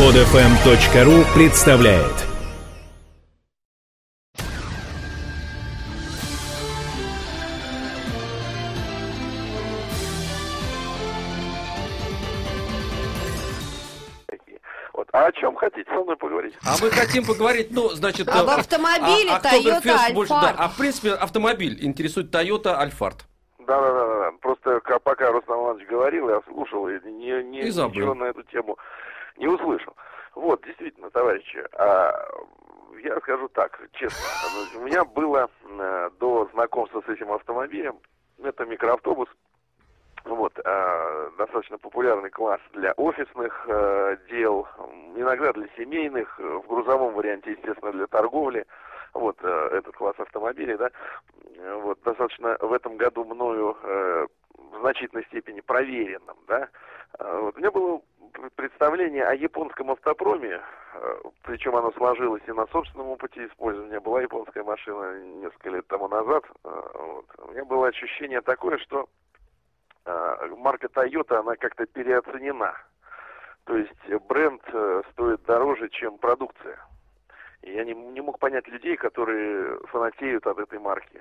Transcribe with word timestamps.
Подфм.ру 0.00 1.26
представляет 1.34 2.14
Вот. 14.94 15.06
А 15.12 15.26
о 15.26 15.32
чем 15.32 15.54
хотите 15.56 15.84
со 15.84 16.02
мной 16.02 16.16
поговорить? 16.16 16.54
А 16.64 16.76
мы 16.80 16.90
хотим 16.90 17.26
поговорить, 17.26 17.68
ну, 17.70 17.90
значит... 17.90 18.26
Об 18.30 18.48
э, 18.48 18.52
автомобиле 18.52 19.30
а- 19.30 19.36
Октоберфест 19.36 19.84
Toyota 19.84 20.14
больше, 20.14 20.32
Alphard. 20.32 20.40
да. 20.40 20.54
А 20.56 20.68
в 20.70 20.76
принципе 20.78 21.10
автомобиль 21.12 21.84
интересует 21.84 22.34
Toyota 22.34 22.82
Alphard. 22.82 23.18
Да, 23.66 23.78
да, 23.78 23.92
да, 23.92 24.06
да. 24.06 24.32
Просто 24.40 24.80
пока 25.04 25.30
Руслан 25.30 25.58
Иванович 25.60 25.88
говорил, 25.88 26.30
я 26.30 26.40
слушал 26.48 26.88
и 26.88 26.98
не, 27.04 27.42
не- 27.44 27.60
И 27.60 27.70
забыл. 27.70 27.96
ничего 28.00 28.14
на 28.14 28.24
эту 28.24 28.42
тему 28.44 28.78
не 29.40 29.48
услышал. 29.48 29.96
Вот, 30.34 30.62
действительно, 30.64 31.10
товарищи, 31.10 31.64
а, 31.72 32.12
я 33.02 33.18
скажу 33.20 33.48
так, 33.48 33.80
честно, 33.92 34.18
у 34.76 34.80
меня 34.84 35.04
было 35.04 35.50
э, 35.64 36.10
до 36.20 36.48
знакомства 36.52 37.02
с 37.04 37.08
этим 37.08 37.32
автомобилем, 37.32 37.98
это 38.42 38.64
микроавтобус, 38.66 39.28
вот, 40.24 40.52
а, 40.64 41.30
достаточно 41.38 41.78
популярный 41.78 42.30
класс 42.30 42.60
для 42.72 42.92
офисных 42.92 43.64
э, 43.66 44.18
дел, 44.28 44.68
иногда 45.16 45.52
для 45.52 45.66
семейных, 45.76 46.38
в 46.38 46.66
грузовом 46.68 47.14
варианте, 47.14 47.52
естественно, 47.52 47.92
для 47.92 48.06
торговли. 48.06 48.66
Вот 49.14 49.36
э, 49.42 49.68
этот 49.72 49.96
класс 49.96 50.14
автомобилей, 50.18 50.76
да, 50.76 50.90
вот 51.82 52.00
достаточно 52.04 52.56
в 52.60 52.72
этом 52.72 52.96
году 52.96 53.24
мною 53.24 53.76
э, 53.82 54.26
в 54.54 54.80
значительной 54.80 55.24
степени 55.24 55.60
проверенным, 55.60 56.36
да. 56.46 56.68
Э, 57.18 57.40
вот, 57.40 57.56
у 57.56 57.58
меня 57.58 57.72
было 57.72 58.00
представление 58.56 59.24
о 59.24 59.34
японском 59.34 59.90
автопроме, 59.90 60.60
э, 60.94 61.20
причем 61.42 61.76
оно 61.76 61.92
сложилось 61.92 62.42
и 62.46 62.52
на 62.52 62.66
собственном 62.68 63.08
опыте 63.08 63.46
использования. 63.46 64.00
Была 64.00 64.22
японская 64.22 64.64
машина 64.64 65.20
несколько 65.20 65.70
лет 65.70 65.86
тому 65.88 66.08
назад. 66.08 66.44
э, 66.64 66.80
вот. 66.94 67.26
У 67.38 67.52
меня 67.52 67.64
было 67.64 67.88
ощущение 67.88 68.40
такое, 68.40 68.78
что 68.78 69.08
э, 70.04 70.54
марка 70.56 70.86
Toyota, 70.88 71.40
она 71.40 71.56
как-то 71.56 71.86
переоценена. 71.86 72.74
То 73.64 73.76
есть 73.76 74.24
бренд 74.28 74.62
стоит 75.12 75.42
дороже, 75.44 75.88
чем 75.90 76.18
продукция. 76.18 76.78
И 77.62 77.72
я 77.72 77.84
не, 77.84 77.92
не 77.92 78.20
мог 78.20 78.38
понять 78.38 78.66
людей, 78.68 78.96
которые 78.96 79.78
фанатеют 79.88 80.46
от 80.46 80.58
этой 80.58 80.78
марки. 80.78 81.20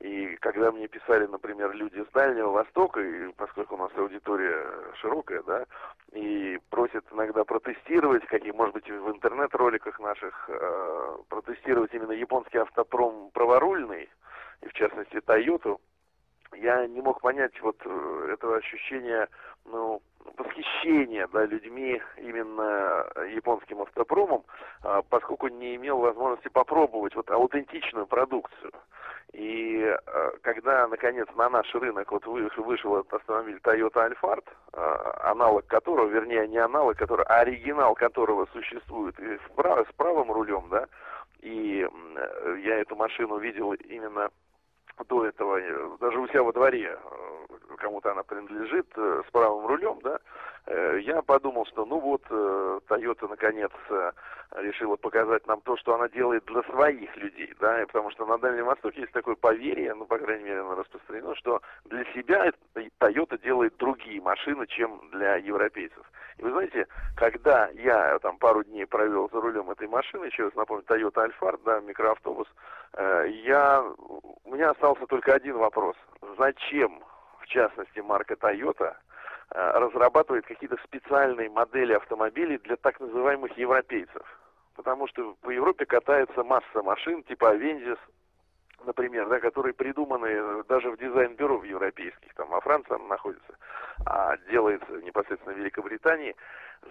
И 0.00 0.36
когда 0.40 0.70
мне 0.72 0.88
писали, 0.88 1.26
например, 1.26 1.72
люди 1.72 2.04
с 2.04 2.12
Дальнего 2.12 2.50
Востока, 2.50 3.00
и 3.00 3.32
поскольку 3.32 3.76
у 3.76 3.78
нас 3.78 3.90
аудитория 3.96 4.62
широкая, 5.00 5.42
да, 5.42 5.64
и 6.12 6.58
просят 6.68 7.04
иногда 7.12 7.44
протестировать, 7.44 8.24
какие, 8.26 8.52
может 8.52 8.74
быть, 8.74 8.88
в 8.88 9.10
интернет-роликах 9.10 9.98
наших, 9.98 10.48
э, 10.48 11.16
протестировать 11.28 11.94
именно 11.94 12.12
японский 12.12 12.58
автопром 12.58 13.30
праворульный, 13.32 14.08
и 14.60 14.68
в 14.68 14.72
частности 14.74 15.16
Toyota, 15.16 15.78
я 16.54 16.86
не 16.86 17.00
мог 17.00 17.20
понять 17.22 17.58
вот 17.62 17.76
э, 17.84 18.30
этого 18.34 18.56
ощущения, 18.56 19.28
ну, 19.64 20.02
восхищения, 20.36 21.28
да, 21.32 21.44
людьми 21.46 22.00
именно 22.16 23.06
японским 23.34 23.82
автопромом, 23.82 24.44
а, 24.82 25.02
поскольку 25.02 25.48
не 25.48 25.76
имел 25.76 25.98
возможности 25.98 26.48
попробовать 26.48 27.14
вот 27.14 27.30
аутентичную 27.30 28.06
продукцию. 28.06 28.72
И 29.32 29.82
э, 29.82 30.30
когда, 30.42 30.86
наконец, 30.88 31.28
на 31.36 31.50
наш 31.50 31.74
рынок 31.74 32.10
вот 32.10 32.24
вы- 32.26 32.50
вышел 32.56 32.96
этот 32.96 33.14
автомобиль 33.14 33.58
Toyota 33.62 34.10
Alphard, 34.10 34.44
э, 34.72 35.10
аналог 35.24 35.66
которого, 35.66 36.08
вернее, 36.08 36.48
не 36.48 36.58
аналог 36.58 36.96
которого, 36.96 37.26
а 37.28 37.40
оригинал 37.40 37.94
которого 37.94 38.46
существует 38.52 39.18
и 39.18 39.36
с, 39.36 39.50
прав- 39.54 39.86
с 39.88 39.92
правым 39.94 40.32
рулем, 40.32 40.68
да, 40.70 40.86
и 41.40 41.86
э, 41.86 42.56
я 42.64 42.78
эту 42.78 42.96
машину 42.96 43.38
видел 43.38 43.72
именно 43.74 44.30
до 45.04 45.26
этого, 45.26 45.58
э, 45.58 45.96
даже 46.00 46.18
у 46.18 46.28
себя 46.28 46.42
во 46.42 46.52
дворе, 46.52 46.98
э, 46.98 47.76
кому-то 47.78 48.12
она 48.12 48.22
принадлежит, 48.22 48.86
э, 48.96 49.22
с 49.26 49.30
правым 49.30 49.66
рулем, 49.66 49.98
да, 50.02 50.18
я 50.68 51.22
подумал, 51.22 51.64
что 51.66 51.84
ну 51.84 52.00
вот, 52.00 52.22
э, 52.28 52.80
Toyota 52.88 53.28
наконец 53.28 53.70
э, 53.90 54.12
решила 54.56 54.96
показать 54.96 55.46
нам 55.46 55.60
то, 55.60 55.76
что 55.76 55.94
она 55.94 56.08
делает 56.08 56.44
для 56.46 56.62
своих 56.64 57.16
людей, 57.16 57.52
да, 57.60 57.82
и 57.82 57.86
потому 57.86 58.10
что 58.10 58.26
на 58.26 58.38
Дальнем 58.38 58.66
Востоке 58.66 59.02
есть 59.02 59.12
такое 59.12 59.34
поверье, 59.36 59.94
ну, 59.94 60.06
по 60.06 60.18
крайней 60.18 60.44
мере, 60.44 60.60
оно 60.60 60.74
распространено, 60.74 61.34
что 61.36 61.60
для 61.84 62.04
себя 62.12 62.52
Toyota 62.74 63.40
делает 63.42 63.76
другие 63.76 64.20
машины, 64.20 64.66
чем 64.66 65.00
для 65.12 65.36
европейцев. 65.36 66.04
И 66.38 66.42
вы 66.42 66.50
знаете, 66.50 66.86
когда 67.16 67.68
я 67.74 68.18
там 68.18 68.36
пару 68.38 68.62
дней 68.64 68.86
провел 68.86 69.30
за 69.30 69.40
рулем 69.40 69.70
этой 69.70 69.88
машины, 69.88 70.26
еще 70.26 70.44
раз 70.44 70.54
напомню, 70.54 70.84
Toyota 70.84 71.28
Alphard, 71.28 71.60
да, 71.64 71.80
микроавтобус, 71.80 72.48
э, 72.94 73.28
я, 73.44 73.82
у 74.44 74.52
меня 74.52 74.70
остался 74.70 75.06
только 75.06 75.34
один 75.34 75.56
вопрос. 75.56 75.96
Зачем, 76.38 77.02
в 77.40 77.46
частности, 77.46 78.00
марка 78.00 78.34
Toyota 78.34 78.92
э, 78.92 79.05
разрабатывает 79.50 80.46
какие-то 80.46 80.76
специальные 80.84 81.50
модели 81.50 81.92
автомобилей 81.92 82.58
для 82.58 82.76
так 82.76 83.00
называемых 83.00 83.56
европейцев? 83.56 84.22
Потому 84.74 85.08
что 85.08 85.34
по 85.40 85.50
Европе 85.50 85.86
катается 85.86 86.44
масса 86.44 86.82
машин 86.82 87.22
типа 87.24 87.54
Avengis, 87.54 87.98
например, 88.84 89.28
да, 89.28 89.40
которые 89.40 89.74
придуманы 89.74 90.26
э, 90.26 90.62
даже 90.68 90.90
в 90.90 90.98
дизайн-бюро 90.98 91.58
в 91.58 91.64
европейских, 91.64 92.34
там 92.34 92.48
во 92.48 92.60
Франции 92.60 92.94
она 92.94 93.06
находится, 93.06 93.56
а 94.04 94.36
делается 94.50 94.92
непосредственно 95.02 95.54
в 95.54 95.58
Великобритании. 95.58 96.36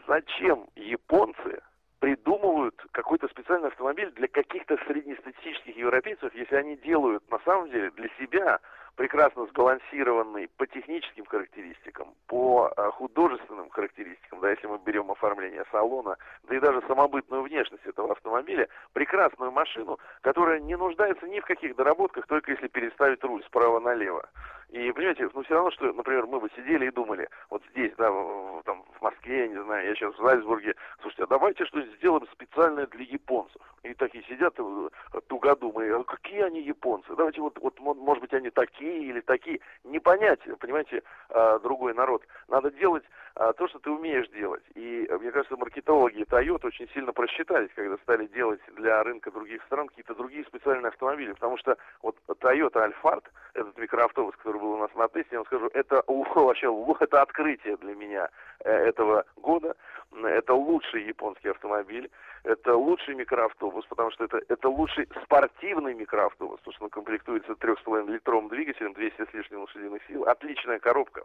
Зачем 0.08 0.68
японцы 0.76 1.62
придумывают 2.00 2.76
какой-то 2.92 3.28
специальный 3.30 3.70
автомобиль 3.70 4.12
для 4.12 4.28
каких-то 4.28 4.78
среднестатистических 4.88 5.76
европейцев, 5.78 6.34
если 6.36 6.56
они 6.56 6.76
делают 6.78 7.30
на 7.32 7.40
самом 7.40 7.70
деле 7.70 7.92
для 7.92 8.10
себя 8.20 8.60
прекрасно 8.96 9.46
сбалансированный 9.48 10.50
по 10.58 10.66
техническим 10.68 11.26
характеристикам, 11.26 12.14
по 12.28 12.72
э, 12.76 12.90
художественным 12.92 13.70
характеристикам, 13.70 14.40
да, 14.40 14.52
если 14.52 14.68
мы 14.68 14.80
берем 14.86 15.12
оформление 15.12 15.66
салона, 15.72 16.18
да 16.44 16.56
и 16.56 16.60
даже 16.60 16.82
самобытную 16.88 17.44
внешность 17.44 17.86
этого 17.86 18.14
автомобиля, 18.14 18.68
прекрасную 18.94 19.52
машину, 19.52 20.00
которая 20.22 20.60
не 20.60 20.76
нуждается 20.76 21.28
ни 21.28 21.40
в 21.40 21.46
каких 21.46 21.76
доработках, 21.76 22.28
только 22.28 22.52
если 22.52 22.68
переставить 22.68 23.24
руль 23.24 23.44
справа 23.44 23.80
налево. 23.80 24.28
И 24.70 24.92
понимаете, 24.92 25.30
ну 25.34 25.44
все 25.44 25.54
равно, 25.54 25.72
что, 25.72 25.92
например, 25.94 26.26
мы 26.28 26.40
бы 26.40 26.50
сидели 26.56 26.88
и 26.88 26.92
думали, 26.92 27.30
вот 27.50 27.64
здесь, 27.72 27.94
да, 27.98 28.12
в- 28.12 28.62
там 28.66 28.84
в 28.98 29.02
Москве, 29.02 29.42
я 29.42 29.48
не 29.48 29.64
знаю, 29.64 29.88
я 29.88 29.96
сейчас 29.96 30.14
в 30.16 30.22
Зальцбурге, 30.22 30.76
слушайте, 31.02 31.24
а 31.24 31.28
давайте 31.28 31.66
что-нибудь 31.66 31.96
сделаем 31.98 32.28
специальное 32.32 32.88
для 32.88 33.04
японцев. 33.06 33.62
И 33.84 33.94
такие 33.94 34.24
сидят 34.24 34.56
э, 34.58 34.90
тугодумы, 35.28 35.88
а 35.92 36.04
какие 36.04 36.42
они 36.42 36.62
японцы? 36.62 37.16
Давайте 37.16 37.40
вот, 37.42 37.58
вот 37.60 37.80
мо- 37.80 37.94
может 37.94 38.22
быть, 38.22 38.34
они 38.34 38.50
такие 38.50 39.04
или 39.04 39.22
такие. 39.22 39.60
Не 39.84 40.00
понять, 40.00 40.40
понимаете, 40.60 41.04
а, 41.30 41.60
другой 41.60 41.94
народ. 41.94 42.24
Надо 42.48 42.72
делать 42.72 43.04
а, 43.36 43.54
то, 43.54 43.68
что 43.68 43.78
ты 43.80 43.92
умеешь 43.92 44.28
делать. 44.30 44.64
И 44.74 45.08
мне 45.20 45.32
кажется, 45.32 45.56
маркетологи 45.56 46.24
Toyota 46.24 46.68
очень 46.68 46.90
сильно 46.90 47.14
просчитались, 47.14 47.70
когда 47.76 47.98
стали 47.98 48.26
делать 48.28 48.62
для 48.76 49.04
рынка 49.04 49.30
других 49.30 49.62
стран 49.66 49.88
какие-то 49.88 50.16
другие 50.16 50.46
специальные 50.46 50.88
автомобили. 50.90 51.34
Потому 51.34 51.58
что 51.58 51.78
вот 52.02 52.18
Toyota 52.28 52.92
Alphard, 52.92 53.26
этот 53.54 53.78
микроавтобус, 53.78 54.36
который 54.38 54.55
был 54.60 54.72
у 54.74 54.78
нас 54.78 54.90
на 54.96 55.08
тесте, 55.08 55.30
я 55.32 55.38
вам 55.40 55.46
скажу, 55.46 55.70
это 55.74 56.04
вообще 56.46 56.68
это 57.02 57.22
открытие 57.22 57.78
для 57.78 57.96
меня 57.96 58.30
э, 58.64 58.72
этого 58.72 59.26
года. 59.36 59.76
Это 60.24 60.54
лучший 60.54 61.04
японский 61.08 61.50
автомобиль, 61.50 62.10
это 62.44 62.76
лучший 62.76 63.16
микроавтобус, 63.16 63.86
потому 63.88 64.12
что 64.12 64.24
это, 64.24 64.40
это 64.48 64.70
лучший 64.70 65.10
спортивный 65.24 65.94
микроавтобус, 65.94 66.60
потому 66.60 66.74
что 66.74 66.84
он 66.86 66.90
комплектуется 66.90 67.52
3,5 67.54 68.10
литровым 68.10 68.48
двигателем, 68.48 68.94
200 68.94 69.26
с 69.30 69.34
лишним 69.34 69.62
лошадиных 69.62 70.02
сил, 70.08 70.24
отличная 70.24 70.80
коробка, 70.80 71.24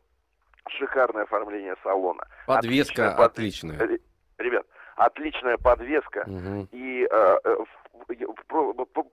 шикарное 0.68 1.22
оформление 1.22 1.76
салона. 1.84 2.24
Подвеска 2.46 3.10
Отличная 3.10 3.16
под- 3.16 3.32
отличная. 3.32 3.78
Ре- 3.78 4.00
Ребят, 4.38 4.66
отличная 4.96 5.56
подвеска, 5.58 6.24
Мгм. 6.26 6.68
и 6.72 7.06
э, 7.08 7.38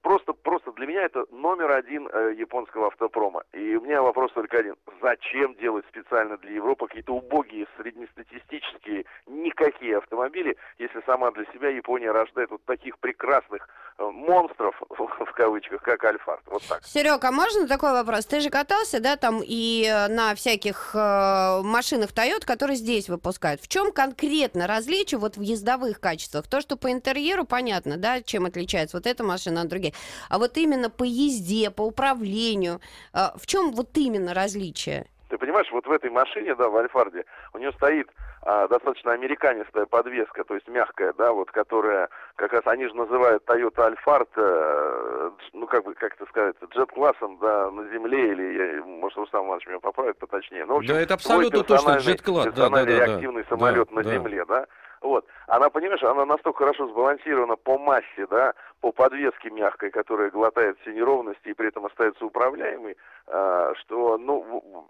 просто, 0.01 0.33
просто 0.33 0.71
для 0.73 0.87
меня 0.87 1.03
это 1.03 1.25
номер 1.31 1.71
один 1.71 2.07
э, 2.07 2.33
японского 2.37 2.87
автопрома. 2.87 3.43
И 3.53 3.75
у 3.75 3.81
меня 3.81 4.01
вопрос 4.01 4.31
только 4.33 4.59
один. 4.59 4.75
Зачем 5.01 5.55
делать 5.55 5.85
специально 5.89 6.37
для 6.37 6.53
Европы 6.53 6.87
какие-то 6.87 7.13
убогие, 7.13 7.67
среднестатистические, 7.77 9.05
никакие 9.27 9.97
автомобили, 9.97 10.57
если 10.79 11.01
сама 11.05 11.31
для 11.31 11.45
себя 11.53 11.69
Япония 11.69 12.11
рождает 12.11 12.51
вот 12.51 12.63
таких 12.65 12.97
прекрасных 12.99 13.67
э, 13.97 14.03
монстров, 14.03 14.81
в 14.89 15.31
кавычках, 15.33 15.81
как 15.81 16.03
Альфард. 16.03 16.41
Вот 16.47 16.63
так. 16.69 16.83
Серег, 16.83 17.23
а 17.23 17.31
можно 17.31 17.67
такой 17.67 17.91
вопрос? 17.91 18.25
Ты 18.25 18.39
же 18.39 18.49
катался, 18.49 18.99
да, 18.99 19.17
там 19.17 19.41
и 19.43 19.85
э, 19.85 20.07
на 20.07 20.35
всяких 20.35 20.91
э, 20.95 21.61
машинах 21.63 22.11
Toyota, 22.11 22.45
которые 22.45 22.77
здесь 22.77 23.09
выпускают. 23.09 23.61
В 23.61 23.67
чем 23.67 23.91
конкретно 23.91 24.67
различие 24.67 25.19
вот 25.19 25.37
в 25.37 25.41
ездовых 25.41 25.99
качествах? 25.99 26.47
То, 26.47 26.61
что 26.61 26.77
по 26.77 26.91
интерьеру 26.91 27.45
понятно, 27.45 27.97
да, 27.97 28.21
чем 28.21 28.45
отличается 28.45 28.76
вот 28.93 29.05
эта 29.07 29.23
машина 29.23 29.61
от 29.61 29.67
других. 29.67 29.93
А 30.29 30.37
вот 30.37 30.57
именно 30.57 30.89
по 30.89 31.03
езде, 31.03 31.71
по 31.71 31.81
управлению, 31.81 32.79
э, 33.13 33.19
в 33.35 33.45
чем 33.45 33.71
вот 33.71 33.97
именно 33.97 34.33
различие? 34.33 35.07
Ты 35.29 35.37
понимаешь, 35.37 35.67
вот 35.71 35.85
в 35.85 35.91
этой 35.91 36.09
машине, 36.09 36.55
да, 36.55 36.69
в 36.69 36.77
Альфарде, 36.77 37.25
у 37.53 37.57
нее 37.57 37.73
стоит 37.73 38.09
а, 38.43 38.67
достаточно 38.69 39.11
американистая 39.11 39.85
подвеска, 39.85 40.45
то 40.45 40.55
есть 40.55 40.69
мягкая, 40.69 41.13
да, 41.17 41.33
вот, 41.33 41.51
которая, 41.51 42.07
как 42.37 42.53
раз 42.53 42.61
они 42.65 42.87
же 42.87 42.93
называют 42.93 43.43
Toyota 43.45 43.93
Alphard, 43.93 44.29
э, 44.37 45.31
ну, 45.51 45.67
как 45.67 45.83
бы, 45.83 45.93
как 45.95 46.13
это 46.13 46.25
сказать, 46.27 46.55
джет-классом, 46.73 47.39
да, 47.39 47.69
на 47.71 47.89
земле, 47.89 48.31
или, 48.31 48.77
я, 48.77 48.83
может, 48.83 49.17
Рустам 49.17 49.47
Иванович 49.47 49.67
меня 49.67 49.79
поправит 49.79 50.17
поточнее. 50.17 50.65
Ну, 50.65 50.75
в 50.75 50.77
общем, 50.77 50.93
Да, 50.93 51.01
это 51.01 51.15
абсолютно 51.15 51.63
точно 51.63 51.97
джет-класс, 51.97 52.45
да, 52.45 52.51
да, 52.51 52.69
да, 52.69 52.85
да. 52.85 52.91
реактивный 52.91 53.43
самолет 53.49 53.89
Да, 53.89 53.95
на 53.95 54.03
да. 54.03 54.13
земле, 54.13 54.45
да. 54.45 54.65
Вот. 55.01 55.25
Она, 55.47 55.69
понимаешь, 55.69 56.03
она 56.03 56.25
настолько 56.25 56.59
хорошо 56.59 56.87
сбалансирована 56.87 57.55
по 57.55 57.77
массе, 57.77 58.27
да, 58.29 58.53
по 58.81 58.91
подвеске 58.91 59.49
мягкой, 59.49 59.91
которая 59.91 60.29
глотает 60.29 60.77
все 60.79 60.93
неровности 60.93 61.49
и 61.49 61.53
при 61.53 61.67
этом 61.67 61.85
остается 61.85 62.25
управляемой, 62.25 62.97
а, 63.27 63.73
что, 63.75 64.17
ну, 64.17 64.87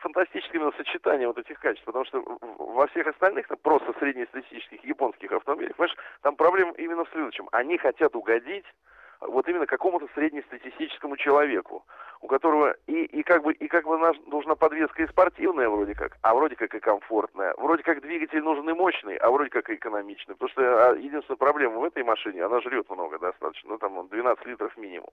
фантастическое 0.00 0.72
сочетание 0.76 1.26
вот 1.26 1.38
этих 1.38 1.58
качеств, 1.58 1.84
потому 1.84 2.04
что 2.04 2.22
во 2.58 2.86
всех 2.88 3.06
остальных, 3.06 3.46
просто 3.62 3.92
среднестатистических 3.98 4.84
японских 4.84 5.32
автомобилях, 5.32 5.76
понимаешь, 5.76 5.96
там 6.22 6.36
проблема 6.36 6.72
именно 6.72 7.04
в 7.04 7.10
следующем. 7.10 7.48
Они 7.52 7.78
хотят 7.78 8.14
угодить 8.16 8.66
вот 9.28 9.48
именно 9.48 9.66
какому-то 9.66 10.08
среднестатистическому 10.14 11.16
человеку, 11.16 11.84
у 12.20 12.26
которого 12.26 12.74
и, 12.86 13.04
и 13.04 13.22
как 13.22 13.42
бы 13.42 13.52
и 13.52 13.68
как 13.68 13.84
бы 13.86 13.98
нужна 14.26 14.54
подвеска 14.54 15.02
и 15.02 15.08
спортивная 15.08 15.68
вроде 15.68 15.94
как, 15.94 16.16
а 16.22 16.34
вроде 16.34 16.56
как 16.56 16.74
и 16.74 16.80
комфортная, 16.80 17.54
вроде 17.58 17.82
как 17.82 18.00
двигатель 18.00 18.42
нужен 18.42 18.68
и 18.70 18.72
мощный, 18.72 19.16
а 19.16 19.30
вроде 19.30 19.50
как 19.50 19.70
и 19.70 19.74
экономичный, 19.74 20.34
потому 20.34 20.50
что 20.50 20.90
а, 20.90 20.96
единственная 20.96 21.36
проблема 21.36 21.78
в 21.78 21.84
этой 21.84 22.02
машине, 22.02 22.44
она 22.44 22.60
жрет 22.60 22.88
много 22.90 23.18
достаточно, 23.18 23.70
ну 23.70 23.78
там 23.78 23.98
он 23.98 24.08
12 24.08 24.46
литров 24.46 24.76
минимум, 24.76 25.10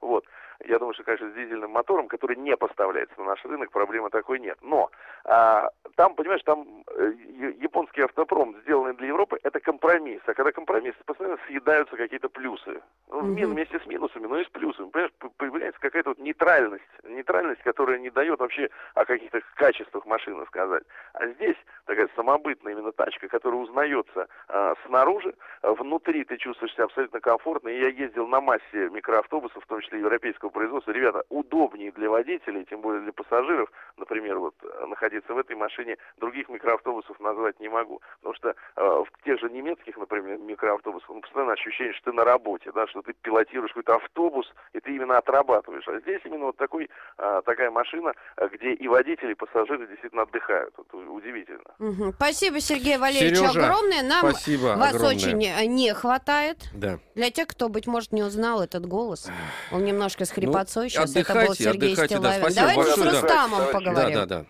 вот. 0.00 0.24
Я 0.64 0.78
думаю, 0.78 0.94
что, 0.94 1.04
конечно, 1.04 1.30
с 1.30 1.34
дизельным 1.34 1.70
мотором, 1.70 2.08
который 2.08 2.36
не 2.36 2.56
поставляется 2.56 3.18
на 3.18 3.26
наш 3.26 3.44
рынок, 3.44 3.70
проблемы 3.70 4.10
такой 4.10 4.38
нет. 4.38 4.58
Но 4.62 4.90
а, 5.24 5.68
там, 5.96 6.14
понимаешь, 6.14 6.42
там 6.44 6.84
э, 6.94 7.12
японский 7.60 8.02
автопром, 8.02 8.56
сделанный 8.62 8.94
для 8.94 9.08
Европы, 9.08 9.38
это 9.42 9.60
компромисс. 9.60 10.20
А 10.26 10.34
когда 10.34 10.52
компромисс, 10.52 10.94
постоянно 11.04 11.38
съедаются 11.46 11.96
какие-то 11.96 12.28
плюсы. 12.28 12.80
Ну, 13.08 13.20
вместе 13.20 13.78
с 13.78 13.86
минусами, 13.86 14.26
но 14.26 14.38
и 14.38 14.44
с 14.44 14.48
плюсами. 14.48 14.90
Понимаешь, 14.90 15.12
появляется 15.36 15.80
какая-то 15.80 16.10
вот 16.10 16.18
нейтральность. 16.18 16.84
Нейтральность, 17.04 17.62
которая 17.62 17.98
не 17.98 18.10
дает 18.10 18.38
вообще 18.40 18.70
о 18.94 19.04
каких-то 19.04 19.40
качествах 19.54 20.06
машины 20.06 20.44
сказать. 20.46 20.84
А 21.14 21.26
здесь 21.26 21.56
такая 21.86 22.08
самобытная 22.16 22.72
именно 22.72 22.92
тачка, 22.92 23.28
которая 23.28 23.60
узнается 23.60 24.28
а, 24.48 24.74
снаружи, 24.86 25.34
а 25.62 25.72
внутри 25.74 26.24
ты 26.24 26.36
чувствуешь 26.36 26.72
себя 26.74 26.84
абсолютно 26.84 27.20
комфортно. 27.20 27.68
И 27.68 27.80
я 27.80 27.88
ездил 27.88 28.26
на 28.26 28.40
массе 28.40 28.88
микроавтобусов, 28.90 29.62
в 29.62 29.66
том 29.66 29.80
числе 29.80 30.00
европейского 30.00 30.50
производства. 30.52 30.92
Ребята, 30.92 31.24
удобнее 31.28 31.90
для 31.92 32.08
водителей, 32.08 32.64
тем 32.64 32.80
более 32.80 33.02
для 33.02 33.12
пассажиров, 33.12 33.70
например, 33.96 34.38
вот 34.38 34.54
э, 34.62 34.86
находиться 34.86 35.34
в 35.34 35.38
этой 35.38 35.56
машине, 35.56 35.96
других 36.18 36.48
микроавтобусов 36.48 37.18
назвать 37.20 37.58
не 37.60 37.68
могу. 37.68 38.00
Потому 38.20 38.34
что 38.34 38.48
э, 38.50 38.54
в 38.76 39.24
тех 39.24 39.40
же 39.40 39.50
немецких, 39.50 39.96
например, 39.96 40.38
микроавтобусах, 40.38 41.08
ну, 41.08 41.20
постоянно 41.20 41.52
ощущение, 41.52 41.92
что 41.94 42.10
ты 42.10 42.12
на 42.12 42.24
работе, 42.24 42.70
да, 42.72 42.86
что 42.86 43.02
ты 43.02 43.12
пилотируешь 43.22 43.72
какой-то 43.72 43.96
автобус, 43.96 44.46
и 44.72 44.80
ты 44.80 44.94
именно 44.94 45.18
отрабатываешь. 45.18 45.86
А 45.88 45.98
здесь 46.00 46.20
именно 46.24 46.46
вот 46.46 46.56
такой, 46.56 46.90
а, 47.18 47.42
такая 47.42 47.70
машина, 47.70 48.12
а, 48.36 48.48
где 48.48 48.72
и 48.72 48.88
водители, 48.88 49.32
и 49.32 49.34
пассажиры 49.34 49.86
действительно 49.86 50.22
отдыхают. 50.22 50.74
Это 50.78 50.96
удивительно. 50.96 51.74
Мгм. 51.78 52.12
Спасибо, 52.12 52.60
Сергей 52.60 52.98
Валерьевич, 52.98 53.38
Сережа, 53.38 53.60
огромное. 53.60 54.02
Нам 54.02 54.30
Спасибо 54.30 54.76
вас 54.76 54.94
огромное. 54.94 55.16
очень 55.16 55.44
э, 55.44 55.66
не 55.66 55.92
хватает. 55.94 56.58
Да. 56.74 56.98
Для 57.14 57.30
тех, 57.30 57.48
кто, 57.48 57.68
быть 57.68 57.86
может, 57.86 58.12
не 58.12 58.22
узнал 58.22 58.62
этот 58.62 58.86
голос. 58.86 59.30
Он 59.70 59.84
немножко 59.84 60.24
с 60.46 60.76
Ну, 60.76 60.88
сейчас. 60.88 61.16
Это 61.16 61.32
был 61.32 61.40
отдыхайте, 61.40 61.64
Сергей 61.64 61.92
отдыхайте, 61.92 62.18
да, 62.18 62.32
спасибо 62.32 62.60
Давайте 62.60 62.80
большое, 62.82 63.10
с 63.10 63.12
да. 63.12 63.20
Рустамом 63.20 63.58
Да, 63.58 63.66
Да, 63.66 63.72
поговорим. 63.72 64.14
да, 64.14 64.26
да. 64.26 64.44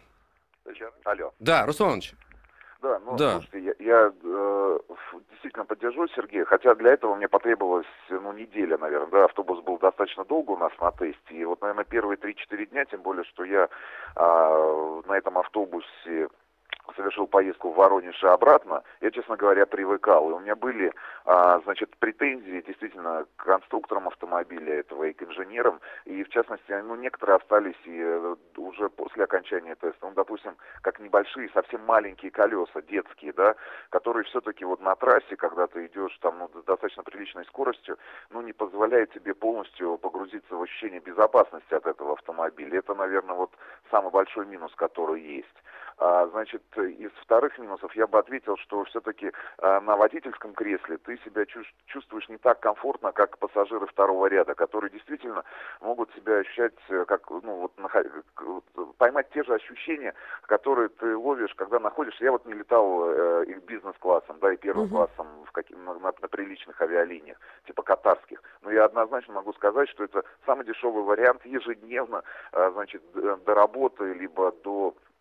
Алло. 1.05 1.33
Да, 1.41 1.67
Руслан 1.67 1.89
Иванович. 1.89 2.15
Да, 2.81 2.99
ну, 3.05 3.17
Да. 3.17 3.33
слушайте, 3.41 3.61
я, 3.61 3.75
я, 3.87 4.13
э, 4.25 4.79
действительно 5.31 5.65
поддержу 5.65 6.09
Сергея, 6.09 6.45
хотя 6.45 6.75
для 6.75 6.93
этого 6.93 7.15
мне 7.15 7.29
потребовалось, 7.29 7.87
ну, 8.09 8.33
неделя, 8.33 8.77
наверное, 8.79 9.09
да, 9.11 9.25
автобус 9.27 9.61
был 9.61 9.79
достаточно 9.79 10.25
долго 10.25 10.53
у 10.53 10.57
нас 10.57 10.73
на 10.81 10.91
тесте, 10.93 11.35
и 11.35 11.45
вот, 11.45 11.61
наверное, 11.61 11.85
первые 11.85 12.17
3-4 12.17 12.67
дня, 12.67 12.85
тем 12.87 13.03
более, 13.03 13.25
что 13.25 13.45
я 13.45 13.69
а, 14.17 15.01
на 15.07 15.13
этом 15.13 15.39
автобусе 15.39 16.29
совершил 16.97 17.27
поездку 17.27 17.71
в 17.71 17.77
Воронеж 17.77 18.23
и 18.23 18.27
обратно, 18.27 18.83
я, 19.01 19.11
честно 19.11 19.37
говоря, 19.37 19.67
привыкал. 19.67 20.31
И 20.31 20.33
у 20.33 20.41
меня 20.41 20.57
были, 20.57 20.93
а, 21.25 21.61
значит, 21.61 21.97
претензии 21.97 22.63
действительно 22.67 23.27
к 23.37 23.45
конструкторам 23.45 24.09
автомобиля 24.09 24.81
этого 24.81 25.05
и 25.05 25.13
к 25.13 25.23
инженерам. 25.23 25.81
И, 26.05 26.23
в 26.25 26.29
частности, 26.31 26.73
ну, 26.73 26.95
некоторые 26.97 27.37
остались 27.37 27.81
и 27.85 27.99
э, 27.99 28.37
уже 28.57 28.89
после 28.91 29.25
окончания 29.25 29.75
теста. 29.77 30.07
Ну, 30.07 30.13
допустим, 30.13 30.57
как 30.83 30.99
небольшие, 31.01 31.49
совсем 31.55 31.85
маленькие 31.85 32.31
колеса, 32.31 32.83
детские, 32.83 33.33
да, 33.33 33.55
которые 33.91 34.25
все-таки 34.25 34.65
вот 34.65 34.81
на 34.81 34.95
трассе, 34.97 35.37
когда 35.37 35.67
ты 35.67 35.87
идешь 35.87 36.17
там 36.21 36.39
ну, 36.39 36.49
достаточно 36.49 37.03
приличной 37.03 37.45
скоростью, 37.47 37.99
ну, 38.31 38.43
не 38.43 38.53
позволяет 38.53 39.13
тебе 39.13 39.35
полностью 39.35 39.99
погрузиться 39.99 40.55
в 40.55 40.63
ощущение 40.63 41.01
безопасности 41.01 41.75
от 41.75 41.87
этого 41.87 42.15
автомобиля. 42.15 42.79
Это, 42.79 42.95
наверное, 42.95 43.37
вот 43.37 43.53
самый 43.91 44.11
большой 44.11 44.47
минус, 44.47 44.73
который 44.75 45.21
есть. 45.21 45.63
А, 46.05 46.27
значит, 46.27 46.63
из 46.77 47.13
вторых 47.23 47.57
минусов 47.59 47.95
я 47.95 48.09
бы 48.09 48.19
ответил, 48.19 48.57
что 48.57 48.83
все-таки 48.85 49.31
на 49.61 49.97
водительском 49.97 50.53
кресле 50.53 50.99
ты 50.99 51.17
себя 51.19 51.43
чувс- 51.43 51.73
чувствуешь 51.87 52.29
не 52.29 52.39
так 52.39 52.59
комфортно, 52.59 53.13
как 53.13 53.39
пассажиры 53.39 53.87
второго 53.87 54.27
ряда, 54.27 54.57
которые 54.57 54.91
действительно 54.91 55.45
могут 55.81 56.13
себя 56.15 56.39
ощущать, 56.39 56.75
э, 56.89 57.05
как, 57.05 57.31
ну, 57.31 57.69
вот, 57.77 58.95
поймать 58.99 59.31
те 59.31 59.45
же 59.45 59.55
ощущения, 59.55 60.15
которые 60.43 60.89
ты 60.89 61.17
ловишь, 61.17 61.55
когда 61.55 61.79
находишься. 61.79 62.25
Я 62.25 62.33
вот 62.33 62.47
не 62.47 62.55
летал 62.55 63.05
э, 63.09 63.45
и 63.47 63.55
бизнес-классом, 63.55 64.41
да, 64.41 64.53
и 64.53 64.57
первым 64.57 64.87
Мгм. 64.87 64.97
классом 64.97 65.45
в 65.47 65.53
каких, 65.53 65.77
на, 65.77 65.95
на- 65.95 66.13
на 66.21 66.29
приличных 66.29 66.81
авиалиниях, 66.81 67.39
типа 67.67 67.83
катарских. 67.83 68.43
Но 68.63 68.73
я 68.73 68.87
однозначно 68.87 69.35
могу 69.35 69.53
сказать, 69.53 69.89
что 69.91 70.03
это 70.03 70.25
самый 70.47 70.65
дешевый 70.65 71.05
вариант 71.05 71.47
ежедневно, 71.47 72.25
э, 72.53 72.71
значит, 72.73 73.03
до 73.13 73.55
работы, 73.55 74.13
либо 74.15 74.51
до 74.65 74.97
а, 74.97 75.12